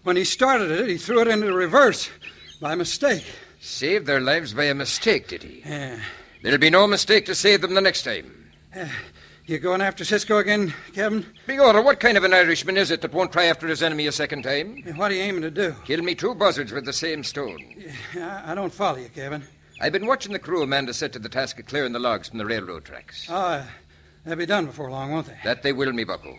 When 0.02 0.16
he 0.16 0.24
started 0.24 0.70
it, 0.72 0.88
he 0.88 0.96
threw 0.96 1.20
it 1.20 1.28
into 1.28 1.52
reverse 1.52 2.10
by 2.60 2.74
mistake. 2.74 3.24
Saved 3.60 4.06
their 4.06 4.20
lives 4.20 4.52
by 4.52 4.64
a 4.64 4.74
mistake, 4.74 5.28
did 5.28 5.44
he? 5.44 5.62
Yeah. 5.64 6.00
There'll 6.42 6.58
be 6.58 6.70
no 6.70 6.88
mistake 6.88 7.26
to 7.26 7.34
save 7.36 7.60
them 7.60 7.74
the 7.74 7.80
next 7.80 8.02
time. 8.02 8.50
You 9.52 9.58
going 9.58 9.82
after 9.82 10.02
Cisco 10.02 10.38
again, 10.38 10.72
Kevin? 10.94 11.26
Begorra, 11.46 11.84
what 11.84 12.00
kind 12.00 12.16
of 12.16 12.24
an 12.24 12.32
Irishman 12.32 12.78
is 12.78 12.90
it 12.90 13.02
that 13.02 13.12
won't 13.12 13.32
try 13.32 13.44
after 13.44 13.66
his 13.66 13.82
enemy 13.82 14.06
a 14.06 14.12
second 14.12 14.44
time? 14.44 14.82
What 14.96 15.10
are 15.10 15.14
you 15.14 15.20
aiming 15.20 15.42
to 15.42 15.50
do? 15.50 15.76
Kill 15.84 16.00
me 16.00 16.14
two 16.14 16.34
buzzards 16.34 16.72
with 16.72 16.86
the 16.86 16.92
same 16.94 17.22
stone. 17.22 17.62
I, 18.14 18.52
I 18.52 18.54
don't 18.54 18.72
follow 18.72 18.96
you, 18.96 19.10
Kevin. 19.10 19.42
I've 19.78 19.92
been 19.92 20.06
watching 20.06 20.32
the 20.32 20.38
crew 20.38 20.62
Amanda 20.62 20.94
set 20.94 21.12
to 21.12 21.18
the 21.18 21.28
task 21.28 21.60
of 21.60 21.66
clearing 21.66 21.92
the 21.92 21.98
logs 21.98 22.30
from 22.30 22.38
the 22.38 22.46
railroad 22.46 22.86
tracks. 22.86 23.26
Ah, 23.28 23.58
uh, 23.58 23.64
they'll 24.24 24.36
be 24.36 24.46
done 24.46 24.64
before 24.64 24.90
long, 24.90 25.12
won't 25.12 25.26
they? 25.26 25.36
That 25.44 25.62
they 25.62 25.74
will, 25.74 25.92
me 25.92 26.04
bucko. 26.04 26.38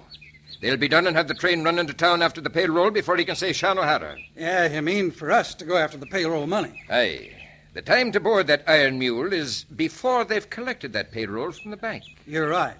They'll 0.59 0.77
be 0.77 0.87
done 0.87 1.05
and 1.05 1.15
have 1.15 1.27
the 1.27 1.35
train 1.35 1.63
run 1.63 1.77
into 1.77 1.93
town 1.93 2.23
after 2.23 2.41
the 2.41 2.49
payroll 2.49 2.89
before 2.89 3.17
he 3.17 3.25
can 3.25 3.35
say 3.35 3.53
Sean 3.53 3.77
O'Hara. 3.77 4.17
Yeah, 4.35 4.73
you 4.73 4.81
mean 4.81 5.11
for 5.11 5.29
us 5.29 5.53
to 5.53 5.65
go 5.65 5.77
after 5.77 5.99
the 5.99 6.07
payroll 6.07 6.47
money? 6.47 6.81
Aye. 6.89 7.29
The 7.75 7.83
time 7.83 8.11
to 8.11 8.19
board 8.19 8.47
that 8.47 8.63
iron 8.67 8.97
mule 8.97 9.33
is 9.33 9.65
before 9.65 10.25
they've 10.25 10.49
collected 10.49 10.93
that 10.93 11.11
payroll 11.11 11.51
from 11.51 11.69
the 11.69 11.77
bank. 11.77 12.03
You're 12.25 12.49
right. 12.49 12.77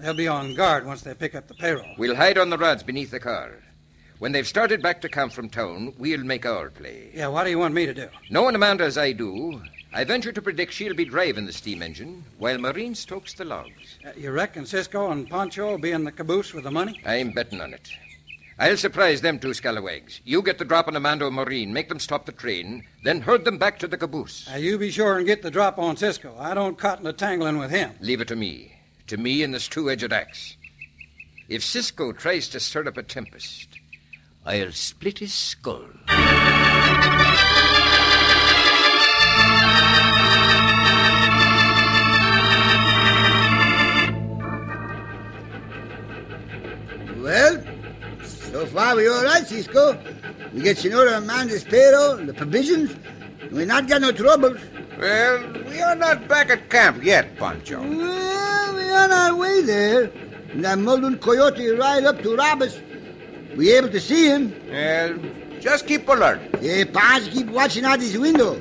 They'll 0.00 0.14
be 0.14 0.28
on 0.28 0.54
guard 0.54 0.86
once 0.86 1.02
they 1.02 1.14
pick 1.14 1.34
up 1.34 1.46
the 1.46 1.54
payroll. 1.54 1.94
We'll 1.98 2.16
hide 2.16 2.38
on 2.38 2.48
the 2.48 2.58
rods 2.58 2.82
beneath 2.82 3.10
the 3.10 3.20
car. 3.20 3.52
When 4.18 4.32
they've 4.32 4.46
started 4.46 4.82
back 4.82 5.00
to 5.02 5.08
camp 5.08 5.32
from 5.32 5.48
town, 5.48 5.94
we'll 5.98 6.24
make 6.24 6.44
our 6.46 6.70
play. 6.70 7.10
Yeah, 7.14 7.28
what 7.28 7.44
do 7.44 7.50
you 7.50 7.58
want 7.58 7.74
me 7.74 7.86
to 7.86 7.94
do? 7.94 8.08
Knowing 8.30 8.54
Amanda 8.54 8.84
as 8.84 8.98
I 8.98 9.12
do, 9.12 9.62
I 9.92 10.04
venture 10.04 10.32
to 10.32 10.42
predict 10.42 10.72
she'll 10.72 10.94
be 10.94 11.04
driving 11.04 11.46
the 11.46 11.52
steam 11.52 11.82
engine 11.82 12.24
while 12.38 12.58
Maureen 12.58 12.94
stokes 12.94 13.34
the 13.34 13.44
logs. 13.44 13.98
Uh, 14.06 14.12
you 14.16 14.30
reckon 14.30 14.64
Cisco 14.66 15.10
and 15.10 15.28
Pancho 15.28 15.70
will 15.70 15.78
be 15.78 15.90
in 15.92 16.04
the 16.04 16.12
caboose 16.12 16.54
with 16.54 16.64
the 16.64 16.70
money? 16.70 17.00
I'm 17.04 17.32
betting 17.32 17.60
on 17.60 17.74
it. 17.74 17.90
I'll 18.58 18.76
surprise 18.76 19.22
them 19.22 19.38
two 19.38 19.54
scalawags. 19.54 20.20
You 20.24 20.42
get 20.42 20.58
the 20.58 20.66
drop 20.66 20.86
on 20.86 20.96
Amanda 20.96 21.26
and 21.26 21.34
Maureen, 21.34 21.72
make 21.72 21.88
them 21.88 21.98
stop 21.98 22.26
the 22.26 22.32
train, 22.32 22.84
then 23.04 23.22
herd 23.22 23.46
them 23.46 23.56
back 23.56 23.78
to 23.78 23.88
the 23.88 23.96
caboose. 23.96 24.48
Uh, 24.52 24.58
you 24.58 24.76
be 24.76 24.90
sure 24.90 25.16
and 25.16 25.26
get 25.26 25.40
the 25.40 25.50
drop 25.50 25.78
on 25.78 25.96
Cisco. 25.96 26.36
I 26.38 26.52
don't 26.52 26.76
cotton 26.78 27.06
to 27.06 27.14
tangling 27.14 27.58
with 27.58 27.70
him. 27.70 27.92
Leave 28.00 28.20
it 28.20 28.28
to 28.28 28.36
me. 28.36 28.76
To 29.10 29.16
me 29.16 29.42
and 29.42 29.52
this 29.52 29.66
two-edged 29.66 30.12
axe. 30.12 30.56
If 31.48 31.64
Cisco 31.64 32.12
tries 32.12 32.46
to 32.50 32.60
stir 32.60 32.86
up 32.86 32.96
a 32.96 33.02
tempest, 33.02 33.80
I'll 34.46 34.70
split 34.70 35.18
his 35.18 35.34
skull. 35.34 35.82
Well, 47.18 47.64
so 48.22 48.64
far 48.66 48.94
we're 48.94 49.12
all 49.12 49.24
right, 49.24 49.44
Cisco. 49.44 50.00
We 50.54 50.60
get 50.62 50.78
Senora 50.78 51.16
Amanda's 51.16 51.64
payroll, 51.64 52.18
the 52.18 52.32
provisions, 52.32 52.92
and 52.92 52.98
the 53.00 53.02
provisions. 53.02 53.50
we 53.50 53.64
not 53.64 53.88
got 53.88 54.02
no 54.02 54.12
troubles. 54.12 54.60
Well, 55.00 55.52
we 55.68 55.82
are 55.82 55.96
not 55.96 56.28
back 56.28 56.50
at 56.50 56.70
camp 56.70 57.02
yet, 57.02 57.36
Pancho. 57.36 58.29
On 59.00 59.10
our 59.10 59.34
way 59.34 59.62
there. 59.62 60.10
And 60.52 60.64
that 60.64 60.78
Muldoon 60.78 61.18
coyote 61.18 61.68
ride 61.70 62.04
up 62.04 62.22
to 62.22 62.36
rob 62.36 62.62
us. 62.62 62.80
We 63.56 63.72
able 63.72 63.88
to 63.88 64.00
see 64.00 64.26
him. 64.26 64.54
Well, 64.70 65.18
just 65.60 65.86
keep 65.86 66.08
alert. 66.08 66.40
Yeah, 66.60 66.84
Paz 66.84 67.28
keep 67.28 67.48
watching 67.48 67.84
out 67.84 68.00
his 68.00 68.16
window. 68.16 68.54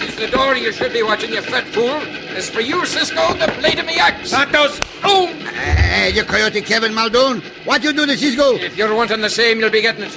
It's 0.00 0.16
the 0.16 0.28
door 0.28 0.54
you 0.56 0.72
should 0.72 0.92
be 0.92 1.02
watching, 1.02 1.32
you 1.32 1.42
fat 1.42 1.66
fool. 1.68 2.00
As 2.36 2.48
for 2.50 2.60
you, 2.60 2.84
Cisco, 2.86 3.34
the 3.34 3.52
blade 3.58 3.78
of 3.78 3.86
me 3.86 3.98
axe. 3.98 4.30
Santos! 4.30 4.80
Oh! 5.04 5.26
Hey, 5.26 6.10
you 6.10 6.24
coyote 6.24 6.60
Kevin 6.62 6.94
Muldoon. 6.94 7.40
What 7.64 7.82
you 7.82 7.92
do 7.92 8.06
to 8.06 8.16
Cisco? 8.16 8.54
If 8.54 8.76
you're 8.76 8.94
wanting 8.94 9.20
the 9.20 9.30
same, 9.30 9.60
you'll 9.60 9.70
be 9.70 9.82
getting 9.82 10.04
it. 10.04 10.14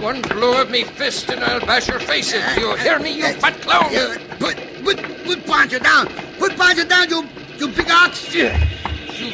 One 0.00 0.20
blow 0.22 0.60
of 0.60 0.68
me 0.68 0.82
fist 0.82 1.30
and 1.30 1.44
I'll 1.44 1.60
bash 1.60 1.86
your 1.86 2.00
face 2.00 2.32
in. 2.32 2.42
You 2.58 2.74
hear 2.76 2.98
me, 2.98 3.18
you 3.18 3.24
uh, 3.24 3.28
uh, 3.28 3.34
fat 3.34 3.60
clown? 3.60 3.92
Yeah, 3.92 4.18
put, 4.40 4.56
put, 4.82 5.24
put 5.24 5.46
Pancho 5.46 5.78
down. 5.78 6.08
Put 6.38 6.56
Pancho 6.56 6.84
down, 6.84 7.08
you, 7.08 7.28
you 7.58 7.68
big 7.68 7.90
ox. 7.90 8.34
You 8.34 8.50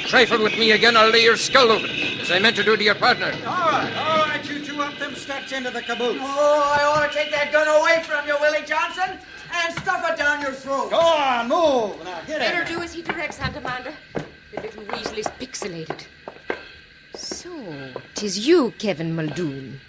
trifle 0.06 0.42
with 0.42 0.58
me 0.58 0.72
again, 0.72 0.96
I'll 0.96 1.10
lay 1.10 1.22
your 1.22 1.36
skull 1.36 1.70
open, 1.70 1.90
as 2.20 2.30
I 2.30 2.38
meant 2.38 2.56
to 2.56 2.64
do 2.64 2.76
to 2.76 2.84
your 2.84 2.94
partner. 2.94 3.32
All 3.46 3.70
right, 3.70 3.96
all 3.96 4.26
right, 4.26 4.50
you 4.50 4.64
two 4.64 4.80
up 4.82 4.98
them 4.98 5.14
steps 5.14 5.52
into 5.52 5.70
the 5.70 5.80
caboose. 5.82 6.18
Oh, 6.20 6.76
I 6.78 6.84
ought 6.84 7.06
to 7.10 7.14
take 7.16 7.30
that 7.30 7.52
gun 7.52 7.68
away 7.68 8.02
from 8.04 8.26
you, 8.26 8.36
Willie 8.40 8.66
Johnson, 8.66 9.18
and 9.52 9.74
stuff 9.78 10.04
it 10.10 10.18
down 10.18 10.40
your 10.42 10.52
throat. 10.52 10.90
Go 10.90 10.98
on, 10.98 11.48
move. 11.48 12.04
Now 12.04 12.20
get 12.26 12.40
Better 12.40 12.62
it. 12.62 12.68
do 12.68 12.82
as 12.82 12.92
he 12.92 13.02
directs, 13.02 13.38
Aunt 13.40 13.56
Amanda. 13.56 13.94
The 14.54 14.60
little 14.60 14.84
weasel 14.92 15.18
is 15.18 15.26
pixelated. 15.40 16.04
So, 17.14 17.50
tis 18.14 18.46
you, 18.46 18.72
Kevin 18.78 19.14
Muldoon. 19.14 19.80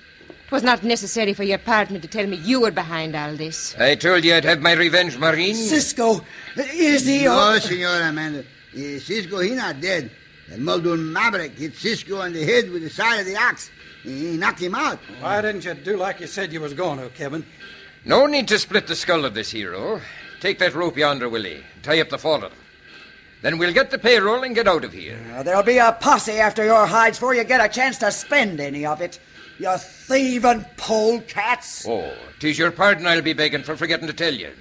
'Twas 0.49 0.63
not 0.63 0.83
necessary 0.83 1.35
for 1.35 1.43
your 1.43 1.59
partner 1.59 1.99
to 1.99 2.07
tell 2.07 2.25
me 2.25 2.37
you 2.37 2.61
were 2.61 2.71
behind 2.71 3.15
all 3.15 3.35
this. 3.35 3.75
I 3.77 3.93
told 3.93 4.25
you 4.25 4.33
I'd 4.33 4.45
have 4.45 4.59
my 4.61 4.73
revenge, 4.73 5.15
Maureen. 5.15 5.53
Cisco, 5.53 6.21
is 6.57 7.05
he... 7.05 7.25
No, 7.25 7.59
Senora 7.59 8.09
Amanda. 8.09 8.39
Uh, 8.39 8.97
Cisco, 8.97 9.41
he 9.41 9.51
not 9.51 9.79
dead. 9.79 10.09
That 10.49 10.57
Muldoon 10.57 11.13
Maverick 11.13 11.55
hit 11.55 11.75
Cisco 11.75 12.21
on 12.21 12.33
the 12.33 12.43
head 12.43 12.71
with 12.71 12.81
the 12.81 12.89
side 12.89 13.19
of 13.19 13.27
the 13.27 13.35
axe. 13.35 13.69
He 14.01 14.37
knocked 14.37 14.59
him 14.59 14.73
out. 14.73 14.97
Why 15.19 15.39
didn't 15.39 15.65
you 15.65 15.75
do 15.75 15.97
like 15.97 16.19
you 16.19 16.25
said 16.25 16.51
you 16.51 16.61
was 16.61 16.73
going 16.73 16.97
to, 16.97 17.09
Kevin? 17.09 17.45
No 18.03 18.25
need 18.25 18.47
to 18.47 18.57
split 18.57 18.87
the 18.87 18.95
skull 18.95 19.25
of 19.25 19.35
this 19.35 19.51
hero. 19.51 20.01
Take 20.39 20.57
that 20.59 20.73
rope 20.73 20.97
yonder, 20.97 21.29
Willie. 21.29 21.63
Tie 21.83 22.01
up 22.01 22.09
the 22.09 22.17
fall 22.17 22.43
of 22.43 22.49
them. 22.49 22.59
Then 23.43 23.59
we'll 23.59 23.73
get 23.73 23.91
the 23.91 23.99
payroll 23.99 24.43
and 24.43 24.55
get 24.55 24.67
out 24.67 24.83
of 24.83 24.93
here. 24.93 25.19
Uh, 25.35 25.43
there'll 25.43 25.61
be 25.61 25.77
a 25.77 25.91
posse 25.91 26.39
after 26.39 26.65
your 26.65 26.87
hides 26.87 27.19
before 27.19 27.35
you 27.35 27.43
get 27.43 27.63
a 27.63 27.69
chance 27.69 27.99
to 27.99 28.11
spend 28.11 28.59
any 28.59 28.83
of 28.83 28.99
it. 28.99 29.19
You 29.59 29.77
thieving 29.77 30.65
polecats. 30.77 31.85
Oh, 31.85 32.13
'tis 32.39 32.57
your 32.57 32.71
pardon 32.71 33.05
I'll 33.05 33.21
be 33.21 33.33
begging 33.33 33.63
for 33.63 33.75
forgetting 33.75 34.07
to 34.07 34.13
tell 34.13 34.33
you. 34.33 34.51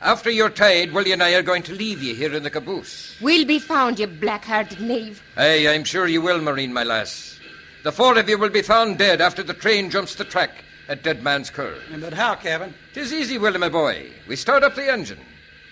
After 0.00 0.30
you're 0.30 0.50
tied, 0.50 0.92
Willie 0.92 1.12
and 1.12 1.22
I 1.22 1.34
are 1.34 1.42
going 1.42 1.64
to 1.64 1.72
leave 1.72 2.02
you 2.02 2.14
here 2.14 2.32
in 2.32 2.42
the 2.42 2.50
caboose. 2.50 3.16
We'll 3.20 3.44
be 3.44 3.58
found, 3.58 3.98
you 3.98 4.06
black-hearted 4.06 4.80
knave. 4.80 5.22
Aye, 5.36 5.66
I'm 5.66 5.82
sure 5.82 6.06
you 6.06 6.20
will, 6.20 6.40
Maureen, 6.40 6.72
my 6.72 6.84
lass. 6.84 7.40
The 7.82 7.90
four 7.90 8.16
of 8.18 8.28
you 8.28 8.38
will 8.38 8.50
be 8.50 8.62
found 8.62 8.98
dead 8.98 9.20
after 9.20 9.42
the 9.42 9.54
train 9.54 9.90
jumps 9.90 10.14
the 10.14 10.24
track 10.24 10.50
at 10.88 11.02
Dead 11.02 11.22
Man's 11.22 11.50
Curve. 11.50 11.82
But 11.98 12.12
how, 12.12 12.34
Kevin? 12.34 12.74
Tis 12.92 13.12
easy, 13.12 13.38
Willie, 13.38 13.58
my 13.58 13.68
boy. 13.68 14.10
We 14.28 14.36
start 14.36 14.62
up 14.62 14.74
the 14.74 14.92
engine, 14.92 15.20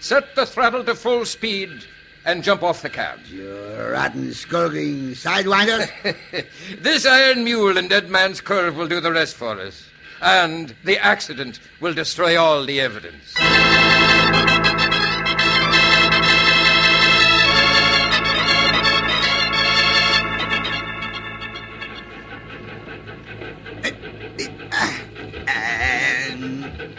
set 0.00 0.34
the 0.34 0.46
throttle 0.46 0.82
to 0.84 0.94
full 0.94 1.26
speed, 1.26 1.84
and 2.24 2.42
jump 2.42 2.62
off 2.62 2.82
the 2.82 2.90
cab. 2.90 3.18
You 3.26 3.54
rotten, 3.90 4.32
skulking 4.32 5.10
sidewinder. 5.12 5.88
this 6.80 7.06
iron 7.06 7.44
mule 7.44 7.76
and 7.78 7.88
Dead 7.88 8.08
Man's 8.08 8.40
Curve 8.40 8.76
will 8.76 8.88
do 8.88 9.00
the 9.00 9.12
rest 9.12 9.36
for 9.36 9.58
us. 9.60 9.84
And 10.20 10.74
the 10.84 10.98
accident 10.98 11.58
will 11.80 11.94
destroy 11.94 12.40
all 12.40 12.64
the 12.64 12.80
evidence. 12.80 13.34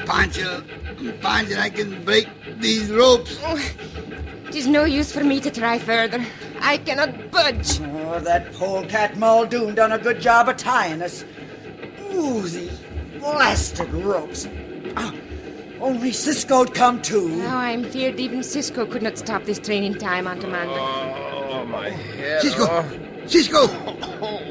Pancho, 0.05 0.63
Pancho, 1.21 1.57
I 1.57 1.69
can 1.69 2.03
break 2.03 2.27
these 2.59 2.89
ropes. 2.91 3.37
Tis 4.51 4.67
no 4.67 4.83
use 4.85 5.11
for 5.11 5.23
me 5.23 5.39
to 5.39 5.49
try 5.49 5.79
further. 5.79 6.23
I 6.61 6.77
cannot 6.77 7.31
budge. 7.31 7.79
Oh, 7.81 8.19
that 8.19 8.53
polecat 8.53 9.17
Muldoon 9.17 9.75
done 9.75 9.91
a 9.91 9.97
good 9.97 10.21
job 10.21 10.49
of 10.49 10.57
tying 10.57 11.01
us. 11.01 11.25
Ooh, 12.13 12.41
these 12.41 12.79
blasted 13.19 13.91
ropes. 13.93 14.47
Ah, 14.95 15.13
only 15.81 16.11
Cisco'd 16.11 16.73
come 16.73 17.01
too. 17.01 17.29
Now 17.29 17.57
I'm 17.57 17.83
feared 17.83 18.19
even 18.19 18.43
Cisco 18.43 18.85
could 18.85 19.01
not 19.01 19.17
stop 19.17 19.45
this 19.45 19.59
train 19.59 19.83
in 19.83 19.97
time, 19.97 20.27
Aunt 20.27 20.43
Amanda. 20.43 20.73
Oh, 20.75 21.65
my 21.65 21.89
head. 21.89 22.41
Cisco, 22.41 22.83
Cisco, 23.25 23.67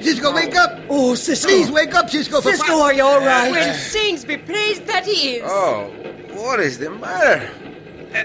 Cisco, 0.00 0.32
wake 0.34 0.54
up! 0.56 0.78
Oh, 0.88 1.14
Cisco. 1.14 1.48
Please 1.48 1.70
wake 1.70 1.94
up, 1.94 2.08
Cisco. 2.10 2.40
for 2.40 2.50
Cisco, 2.50 2.66
fi- 2.66 2.80
are 2.80 2.94
you 2.94 3.02
all 3.04 3.20
right? 3.20 3.50
When 3.50 3.74
saints 3.74 4.24
be 4.24 4.36
praised 4.36 4.86
that 4.86 5.04
he 5.06 5.36
is. 5.36 5.42
Oh, 5.46 5.84
what 6.34 6.58
is 6.60 6.78
the 6.78 6.90
matter? 6.90 7.50
Eh, 8.12 8.24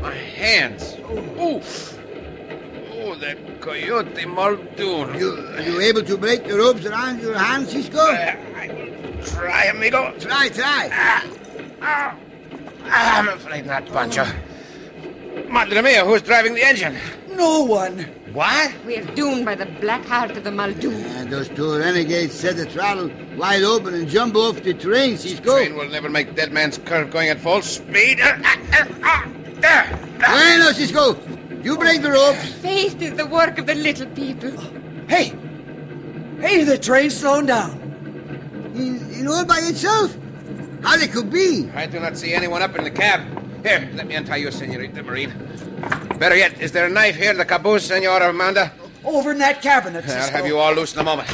My 0.00 0.14
hands. 0.14 0.96
Oh, 1.38 1.62
oh, 2.92 3.14
that 3.16 3.60
coyote 3.60 4.24
Muldoon. 4.26 5.14
You, 5.18 5.36
are 5.56 5.62
you 5.62 5.80
able 5.80 6.02
to 6.02 6.16
break 6.16 6.46
the 6.46 6.56
ropes 6.56 6.84
around 6.86 7.20
your 7.20 7.36
hands, 7.36 7.70
Cisco? 7.72 7.98
I, 7.98 8.36
I 8.56 8.68
will 8.68 9.22
try, 9.24 9.64
amigo. 9.66 10.14
Try, 10.18 10.48
try. 10.50 10.90
Ah, 11.82 12.14
I'm 12.84 13.28
afraid 13.28 13.66
not, 13.66 13.86
Pancho. 13.86 14.26
Madre 15.48 15.80
mia, 15.82 16.04
who's 16.04 16.22
driving 16.22 16.54
the 16.54 16.62
engine? 16.64 16.96
No 17.30 17.62
one. 17.64 18.06
What? 18.32 18.72
We're 18.86 19.04
doomed 19.04 19.44
by 19.44 19.56
the 19.56 19.66
black 19.80 20.04
heart 20.04 20.36
of 20.36 20.44
the 20.44 20.52
Muldoon. 20.52 20.94
And 20.94 21.30
those 21.30 21.48
two 21.48 21.76
renegades 21.78 22.32
set 22.34 22.56
the 22.56 22.64
throttle 22.64 23.10
wide 23.36 23.64
open 23.64 23.94
and 23.94 24.08
jump 24.08 24.36
off 24.36 24.62
the 24.62 24.72
train, 24.72 25.16
Cisco. 25.18 25.52
The 25.52 25.64
train 25.64 25.76
will 25.76 25.88
never 25.88 26.08
make 26.08 26.36
Dead 26.36 26.52
Man's 26.52 26.78
Curve 26.78 27.10
going 27.10 27.28
at 27.28 27.40
full 27.40 27.60
speed. 27.62 28.20
Ah, 28.22 28.38
ah, 28.72 28.88
ah, 29.02 29.28
There. 29.60 29.98
Bueno, 30.18 30.72
Cisco. 30.72 31.18
You 31.62 31.76
break 31.76 32.02
the 32.02 32.12
ropes. 32.12 32.52
Faith 32.54 33.02
is 33.02 33.14
the 33.14 33.26
work 33.26 33.58
of 33.58 33.66
the 33.66 33.74
little 33.74 34.06
people. 34.06 34.52
Hey, 35.08 35.34
hey, 36.38 36.62
the 36.62 36.78
train's 36.78 37.16
slowing 37.16 37.46
down. 37.46 37.72
In, 38.74 39.10
in 39.12 39.28
all 39.28 39.44
by 39.44 39.58
itself. 39.58 40.16
How 40.82 40.96
they 40.96 41.08
could 41.08 41.30
be? 41.30 41.68
I 41.74 41.86
do 41.86 41.98
not 41.98 42.16
see 42.16 42.32
anyone 42.32 42.62
up 42.62 42.76
in 42.76 42.84
the 42.84 42.90
cab. 42.90 43.39
Here, 43.62 43.90
let 43.94 44.06
me 44.06 44.14
untie 44.14 44.36
you, 44.36 44.50
Senorita 44.50 45.02
Maureen. 45.02 45.32
Better 46.18 46.36
yet, 46.36 46.60
is 46.60 46.72
there 46.72 46.86
a 46.86 46.90
knife 46.90 47.16
here 47.16 47.30
in 47.30 47.36
the 47.38 47.44
caboose, 47.44 47.86
Senora 47.86 48.30
Amanda? 48.30 48.72
Over 49.04 49.32
in 49.32 49.38
that 49.38 49.60
cabinet, 49.62 50.04
I'll 50.04 50.10
Cisco. 50.10 50.36
have 50.36 50.46
you 50.46 50.58
all 50.58 50.72
loose 50.74 50.94
in 50.94 51.00
a 51.00 51.04
moment. 51.04 51.28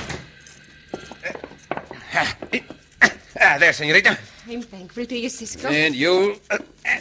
Ah, 3.38 3.58
there, 3.58 3.72
Senorita. 3.72 4.18
I'm 4.48 4.62
thankful 4.62 5.04
to 5.06 5.16
you, 5.18 5.28
Cisco. 5.28 5.68
And 5.68 5.94
you, 5.94 6.40
uh, 6.50 6.58
uh, 6.86 6.98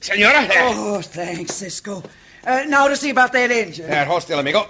Senora. 0.00 0.48
Oh, 0.52 1.02
thanks, 1.02 1.54
Cisco. 1.54 2.02
Uh, 2.46 2.64
now 2.68 2.88
to 2.88 2.96
see 2.96 3.10
about 3.10 3.32
that 3.32 3.50
engine. 3.50 3.88
There, 3.88 4.04
hold 4.04 4.22
still, 4.22 4.38
amigo. 4.38 4.68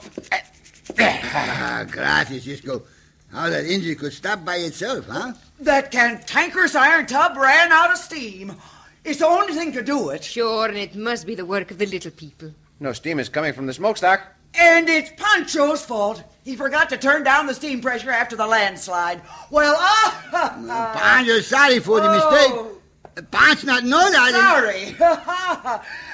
Ah, 0.99 1.85
gracias, 1.91 2.45
Cisco. 2.45 2.83
How 3.31 3.49
that 3.51 3.65
engine 3.67 3.95
could 3.97 4.13
stop 4.13 4.45
by 4.45 4.57
itself, 4.57 5.07
huh? 5.09 5.33
That 5.61 5.91
cantankerous 5.91 6.75
iron 6.75 7.07
tub 7.07 7.37
ran 7.37 7.73
out 7.73 7.91
of 7.91 7.99
steam. 7.99 8.57
It's 9.05 9.19
the 9.19 9.27
only 9.27 9.53
thing 9.55 9.73
to 9.73 9.83
do 9.83 10.11
it. 10.11 10.23
Sure, 10.25 10.67
and 10.69 10.77
it 10.79 10.95
must 10.95 11.27
be 11.27 11.35
the 11.35 11.45
work 11.45 11.71
of 11.71 11.79
the 11.79 11.87
little 11.87 12.11
people. 12.13 12.53
No 12.81 12.93
steam 12.93 13.19
is 13.19 13.29
coming 13.29 13.53
from 13.53 13.67
the 13.67 13.73
smokestack. 13.73 14.35
And 14.55 14.89
it's 14.89 15.11
Pancho's 15.17 15.85
fault. 15.85 16.23
He 16.45 16.57
forgot 16.57 16.89
to 16.91 16.97
turn 16.99 17.25
down 17.25 17.47
the 17.47 17.55
steam 17.55 17.81
pressure 17.81 18.11
after 18.11 18.37
the 18.37 18.47
landslide. 18.47 19.23
Well, 19.51 19.75
ah! 19.79 20.93
Pancho's 20.95 21.47
sorry 21.47 21.79
for 21.79 22.01
the 22.01 22.09
Oh. 22.11 22.15
mistake. 22.31 23.31
Pancho 23.31 23.67
not 23.67 23.85
know 23.85 24.11
that. 24.11 24.31
Sorry. 24.33 24.97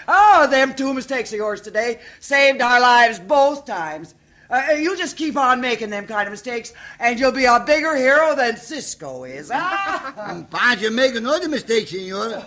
oh, 0.09 0.47
them 0.51 0.75
two 0.75 0.93
mistakes 0.95 1.33
of 1.33 1.39
yours 1.39 1.61
today 1.61 2.01
saved 2.21 2.61
our 2.61 2.81
lives 2.81 3.19
both 3.21 3.65
times. 3.67 4.15
Uh, 4.51 4.73
you 4.73 4.97
just 4.97 5.17
keep 5.17 5.37
on 5.37 5.61
making 5.61 5.91
them 5.91 6.07
kind 6.07 6.27
of 6.27 6.31
mistakes, 6.33 6.73
and 6.99 7.21
you'll 7.21 7.33
be 7.33 7.45
a 7.45 7.61
bigger 7.61 7.95
hero 7.95 8.35
than 8.35 8.57
Cisco 8.57 9.25
is. 9.25 9.51
And 9.51 10.51
Pancho 10.51 10.91
make 10.91 11.15
another 11.15 11.49
mistake, 11.49 11.89
senor. 11.89 12.43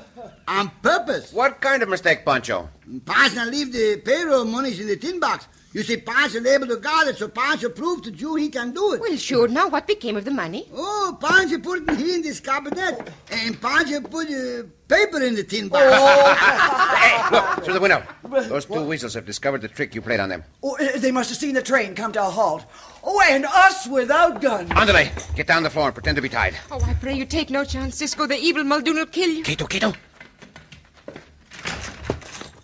On 0.48 0.72
purpose. 0.82 1.32
What 1.32 1.62
kind 1.62 1.84
of 1.84 1.90
mistake, 1.90 2.26
Pancho? 2.26 2.70
Pancho 3.06 3.46
leave 3.46 3.72
the 3.72 4.02
payroll 4.04 4.46
monies 4.46 4.80
in 4.80 4.88
the 4.88 4.98
tin 4.98 5.20
box. 5.20 5.48
You 5.74 5.84
see, 5.84 5.96
Pancho 5.96 6.46
able 6.46 6.68
to 6.68 6.76
guard 6.76 7.08
it, 7.08 7.18
so 7.18 7.30
Pancho 7.30 7.70
proved 7.70 8.04
to 8.04 8.12
you 8.12 8.36
he 8.36 8.50
can 8.50 8.74
do 8.74 8.94
it. 8.94 9.00
Well, 9.00 9.16
sure, 9.16 9.48
now 9.48 9.70
what 9.70 9.88
became 9.88 10.18
of 10.18 10.26
the 10.26 10.32
money? 10.32 10.68
Oh, 10.74 11.18
Pancho 11.22 11.60
put 11.60 11.88
it 11.90 11.98
here 11.98 12.16
in 12.16 12.22
this 12.22 12.42
cabinet, 12.42 13.10
and 13.32 13.60
Pancho 13.62 14.02
put 14.02 14.28
uh, 14.28 14.64
paper 14.90 15.22
in 15.24 15.36
the 15.36 15.44
tin 15.44 15.70
box. 15.70 15.82
Hey, 17.02 17.24
look, 17.32 17.64
through 17.64 17.74
the 17.74 17.80
window. 17.80 18.04
Those 18.30 18.66
two 18.66 18.84
weasels 18.84 19.14
have 19.14 19.26
discovered 19.26 19.62
the 19.62 19.68
trick 19.68 19.96
you 19.96 20.02
played 20.02 20.20
on 20.20 20.30
them. 20.30 20.44
Oh, 20.62 20.78
uh, 20.78 20.98
they 20.98 21.12
must 21.12 21.30
have 21.30 21.38
seen 21.38 21.56
the 21.56 21.62
train 21.62 21.96
come 21.96 22.12
to 22.12 22.20
a 22.22 22.30
halt. 22.30 22.66
Oh, 23.04 23.22
and 23.30 23.46
us 23.46 23.88
without 23.88 24.42
guns. 24.42 24.70
Andale, 24.72 25.36
get 25.36 25.48
down 25.48 25.64
the 25.64 25.70
floor 25.70 25.86
and 25.88 25.96
pretend 25.96 26.18
to 26.18 26.22
be 26.22 26.30
tied. 26.30 26.56
Oh, 26.70 26.82
I 26.86 26.94
pray 26.96 27.14
you 27.14 27.26
take 27.26 27.50
no 27.50 27.64
chance, 27.64 27.98
Cisco. 27.98 28.28
The 28.28 28.38
evil 28.38 28.64
Muldoon 28.64 28.98
will 28.98 29.06
kill 29.06 29.30
you. 29.30 29.44
Cato, 29.44 29.66
Cato. 29.66 29.94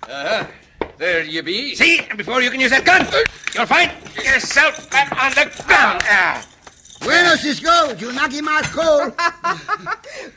Uh-huh. 0.10 0.46
There 0.97 1.23
you 1.23 1.43
be. 1.43 1.75
See, 1.75 2.01
before 2.15 2.41
you 2.41 2.49
can 2.49 2.60
use 2.60 2.71
that 2.71 2.83
gun, 2.86 3.05
you'll 3.53 3.67
find 3.67 3.91
yourself 4.15 4.89
back 4.89 5.12
on 5.12 5.29
the 5.31 5.45
ground. 5.63 6.01
Ah. 6.05 6.43
bueno, 7.01 7.36
Cisco, 7.36 7.93
you 7.93 8.12
knock 8.13 8.31
him 8.31 8.47
out 8.47 8.63
cold. 8.65 9.13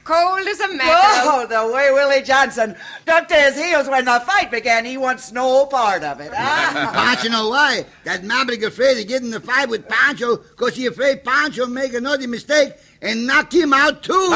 Cold 0.05 0.47
as 0.47 0.61
a 0.61 0.69
mackerel. 0.75 1.01
Oh, 1.33 1.47
the 1.49 1.73
way 1.73 1.91
Willie 1.93 2.23
Johnson 2.23 2.77
ducked 3.07 3.31
to 3.31 3.35
his 3.37 3.57
heels 3.57 3.89
when 3.89 4.05
the 4.05 4.21
fight 4.27 4.51
began, 4.51 4.85
he 4.85 4.99
wants 4.99 5.33
no 5.33 5.65
part 5.67 6.03
of 6.03 6.21
it. 6.21 6.31
Pancho 6.33 7.29
know 7.29 7.49
why. 7.49 7.87
That 8.05 8.25
Maverick 8.25 8.63
afraid 8.63 8.97
to 8.97 9.05
get 9.05 9.23
in 9.23 9.31
the 9.31 9.41
fight 9.41 9.69
with 9.69 9.89
Pancho 9.89 10.37
because 10.37 10.75
he 10.75 10.87
afraid 10.87 11.25
Pancho 11.25 11.67
make 11.67 11.95
another 11.95 12.29
mistake 12.29 12.75
and 13.01 13.27
knock 13.27 13.53
him 13.53 13.73
out 13.73 14.03
too. 14.03 14.29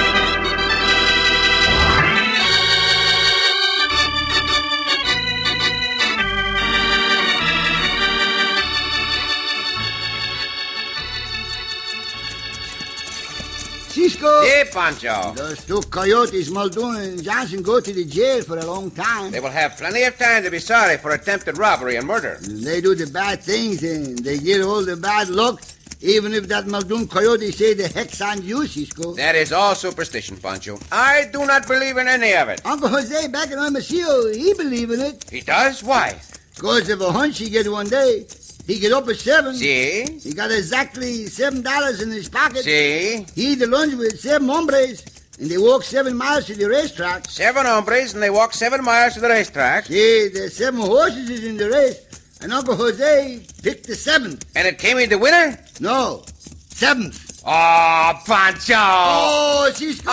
Pancho. 14.73 15.33
those 15.35 15.65
two 15.65 15.81
coyotes, 15.91 16.51
Muldoon 16.51 16.97
and 16.97 17.23
Johnson, 17.23 17.63
go 17.63 17.81
to 17.81 17.93
the 17.93 18.05
jail 18.05 18.43
for 18.43 18.59
a 18.59 18.65
long 18.65 18.91
time. 18.91 19.31
They 19.31 19.41
will 19.41 19.51
have 19.51 19.77
plenty 19.77 20.03
of 20.05 20.19
time 20.19 20.43
to 20.43 20.51
be 20.51 20.59
sorry 20.59 20.97
for 20.97 21.11
attempted 21.13 21.59
robbery 21.59 21.97
and 21.97 22.07
murder. 22.07 22.39
They 22.41 22.81
do 22.81 22.95
the 22.95 23.07
bad 23.07 23.43
things 23.43 23.83
and 23.83 24.19
they 24.19 24.39
get 24.39 24.63
all 24.63 24.85
the 24.85 24.97
bad 24.97 25.29
luck, 25.29 25.63
even 26.01 26.33
if 26.35 26.49
that 26.49 26.67
Muldoon 26.67 27.09
coyote 27.09 27.51
say 27.51 27.75
the 27.75 27.89
hex 27.89 28.21
on 28.21 28.43
you, 28.43 28.67
Cisco. 28.67 29.15
That 29.15 29.35
is 29.35 29.53
all 29.53 29.75
superstition, 29.75 30.37
Pancho. 30.37 30.79
I 30.93 31.29
do 31.33 31.47
not 31.47 31.67
believe 31.67 31.97
in 31.97 32.09
any 32.09 32.35
of 32.35 32.49
it. 32.49 32.61
Uncle 32.65 32.89
Jose 32.89 33.29
back 33.29 33.51
in 33.51 33.59
Hermosillo, 33.59 34.33
he 34.33 34.55
believe 34.55 34.91
in 34.91 35.01
it. 35.01 35.25
He 35.31 35.41
does? 35.41 35.83
Why? 35.83 36.21
Because 36.55 36.89
of 36.91 37.01
a 37.01 37.13
hunch 37.13 37.39
he 37.39 37.49
get 37.51 37.71
one 37.71 37.89
day. 37.89 38.27
He 38.69 38.79
get 38.79 38.93
up 38.93 39.09
at 39.09 39.17
seven. 39.17 39.55
See? 39.55 40.05
He 40.23 40.35
got 40.35 40.51
exactly 40.51 41.25
seven 41.27 41.63
dollars 41.63 42.03
in 42.03 42.11
his 42.11 42.29
pocket. 42.29 42.65
See? 42.65 43.25
He 43.35 43.53
eat 43.53 43.61
the 43.61 43.67
lunch 43.67 43.95
with 43.95 44.21
seven 44.21 44.47
hombres, 44.47 45.03
and 45.41 45.51
they 45.51 45.57
walk 45.57 45.85
seven 45.85 46.15
miles 46.15 46.45
to 46.47 46.55
the 46.55 46.69
racetrack. 46.69 47.31
Seven 47.31 47.65
hombres, 47.65 48.13
and 48.13 48.23
they 48.23 48.29
walk 48.29 48.53
seven 48.53 48.85
miles 48.85 49.15
to 49.15 49.21
the 49.21 49.29
racetrack. 49.31 49.87
See, 49.87 50.29
the 50.29 50.51
seven 50.51 50.83
horses 50.83 51.31
is 51.31 51.45
in 51.45 51.57
the 51.57 51.71
race, 51.71 51.99
and 52.43 52.53
Uncle 52.53 52.77
Jose 52.77 53.41
picked 53.63 53.87
the 53.87 53.95
seventh. 53.95 54.45
And 54.55 54.69
it 54.69 54.79
came 54.79 54.99
in 54.99 55.09
the 55.09 55.17
winner? 55.17 55.59
No, 55.81 56.25
seventh. 56.69 57.41
Oh, 57.47 58.21
Pancho! 58.27 58.75
Oh, 58.77 59.73
she's 59.75 59.97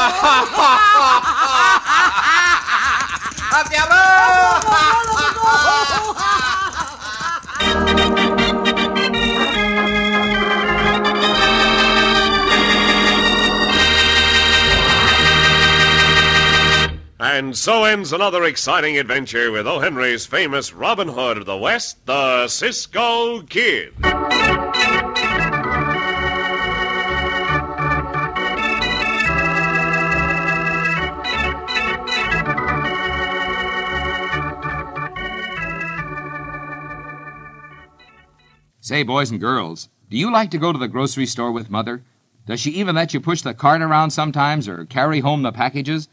Cisco! 7.91 8.21
And 17.35 17.53
so 17.53 17.83
ends 17.83 18.13
another 18.13 18.45
exciting 18.45 18.97
adventure 18.97 19.51
with 19.51 19.67
O. 19.67 19.79
Henry's 19.79 20.25
famous 20.25 20.71
Robin 20.71 21.09
Hood 21.09 21.35
of 21.35 21.45
the 21.45 21.57
West, 21.57 22.05
the 22.05 22.47
Cisco 22.47 23.41
Kid. 23.41 23.93
Say, 38.79 39.03
boys 39.03 39.29
and 39.29 39.41
girls, 39.41 39.89
do 40.09 40.15
you 40.15 40.31
like 40.31 40.51
to 40.51 40.57
go 40.57 40.71
to 40.71 40.79
the 40.79 40.87
grocery 40.87 41.25
store 41.25 41.51
with 41.51 41.69
Mother? 41.69 42.01
Does 42.45 42.61
she 42.61 42.71
even 42.71 42.95
let 42.95 43.13
you 43.13 43.19
push 43.19 43.41
the 43.41 43.53
cart 43.53 43.81
around 43.81 44.11
sometimes 44.11 44.69
or 44.69 44.85
carry 44.85 45.19
home 45.19 45.41
the 45.41 45.51
packages? 45.51 46.07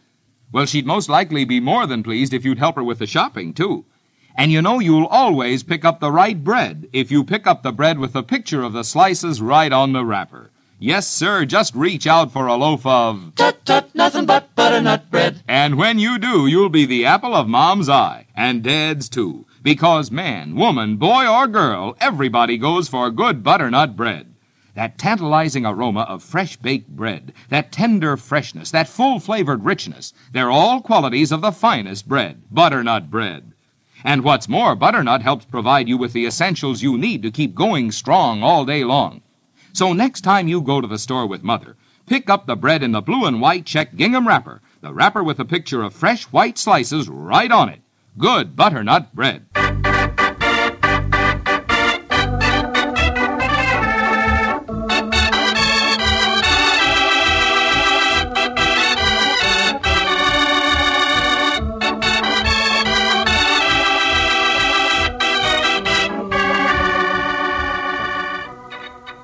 Well, 0.53 0.67
she'd 0.67 0.87
most 0.87 1.09
likely 1.09 1.45
be 1.45 1.61
more 1.61 1.87
than 1.87 2.03
pleased 2.03 2.35
if 2.35 2.45
you'd 2.45 2.59
help 2.59 2.77
her 2.77 2.85
with 2.85 2.99
the 2.99 3.07
shopping, 3.07 3.55
too. 3.55 3.87
And 4.37 4.53
you 4.53 4.63
know 4.63 4.79
you'll 4.79 5.07
always 5.07 5.63
pick 5.63 5.85
up 5.85 6.01
the 6.01 6.13
right 6.13 6.43
bread 6.43 6.89
if 6.93 7.11
you 7.11 7.25
pick 7.25 7.47
up 7.47 7.63
the 7.63 7.73
bread 7.73 7.99
with 7.99 8.13
the 8.13 8.23
picture 8.23 8.63
of 8.63 8.73
the 8.73 8.85
slices 8.85 9.43
right 9.43 9.73
on 9.73 9.93
the 9.93 10.05
wrapper. 10.05 10.51
Yes, 10.79 11.07
sir, 11.09 11.45
just 11.45 11.75
reach 11.75 12.07
out 12.07 12.33
for 12.33 12.47
a 12.49 12.57
loaf 12.57 12.85
of 12.85 13.35
Tut 13.37 13.65
tut, 13.65 13.95
nothing 13.95 14.27
but 14.27 14.55
butternut 14.57 15.11
bread. 15.11 15.43
and 15.47 15.77
when 15.77 15.99
you 15.99 16.19
do, 16.19 16.47
you'll 16.47 16.69
be 16.71 16.87
the 16.87 17.07
apple 17.07 17.35
of 17.35 17.47
Mom's 17.47 17.89
eye, 17.89 18.27
and 18.35 18.63
Dad's 18.65 19.09
too. 19.09 19.47
Because 19.63 20.11
man, 20.11 20.57
woman, 20.57 20.97
boy, 20.97 21.27
or 21.29 21.47
girl, 21.47 21.97
everybody 22.01 22.59
goes 22.59 22.89
for 22.89 23.11
good 23.11 23.45
butternut 23.45 23.95
bread. 23.97 24.32
That 24.75 24.97
tantalizing 24.97 25.67
aroma 25.67 26.01
of 26.03 26.23
fresh 26.23 26.57
baked 26.57 26.89
bread, 26.89 27.35
that 27.51 27.73
tender 27.73 28.17
freshness, 28.17 28.71
that 28.71 28.89
full 28.89 29.21
flavored 29.21 29.67
richness, 29.67 30.15
they're 30.33 30.51
all 30.51 30.81
qualities 30.81 31.31
of 31.31 31.43
the 31.43 31.53
finest 31.53 32.09
bread, 32.09 32.43
butternut 32.51 33.11
bread. 33.11 33.53
And 34.03 34.25
what's 34.25 34.49
more, 34.49 34.75
butternut 34.75 35.21
helps 35.21 35.45
provide 35.45 35.89
you 35.89 35.99
with 35.99 36.15
the 36.15 36.25
essentials 36.25 36.83
you 36.83 36.97
need 36.97 37.23
to 37.23 37.31
keep 37.31 37.55
going 37.55 37.93
strong 37.93 38.43
all 38.43 38.65
day 38.65 38.83
long. 38.83 39.21
So 39.75 39.93
next 39.93 40.23
time 40.23 40.49
you 40.49 40.63
go 40.63 40.81
to 40.81 40.89
the 40.89 40.99
store 40.99 41.27
with 41.27 41.43
Mother, 41.43 41.77
pick 42.07 42.31
up 42.31 42.47
the 42.47 42.57
bread 42.57 42.83
in 42.83 42.93
the 42.93 43.03
blue 43.03 43.27
and 43.27 43.43
white 43.43 43.67
check 43.67 43.95
gingham 43.95 44.27
wrapper, 44.27 44.63
the 44.81 44.95
wrapper 44.95 45.23
with 45.23 45.39
a 45.39 45.45
picture 45.45 45.83
of 45.83 45.93
fresh 45.95 46.25
white 46.25 46.57
slices 46.57 47.11
right 47.11 47.53
on 47.53 47.69
it. 47.69 47.81
Good 48.17 48.57
butternut 48.57 49.15
bread. 49.15 49.47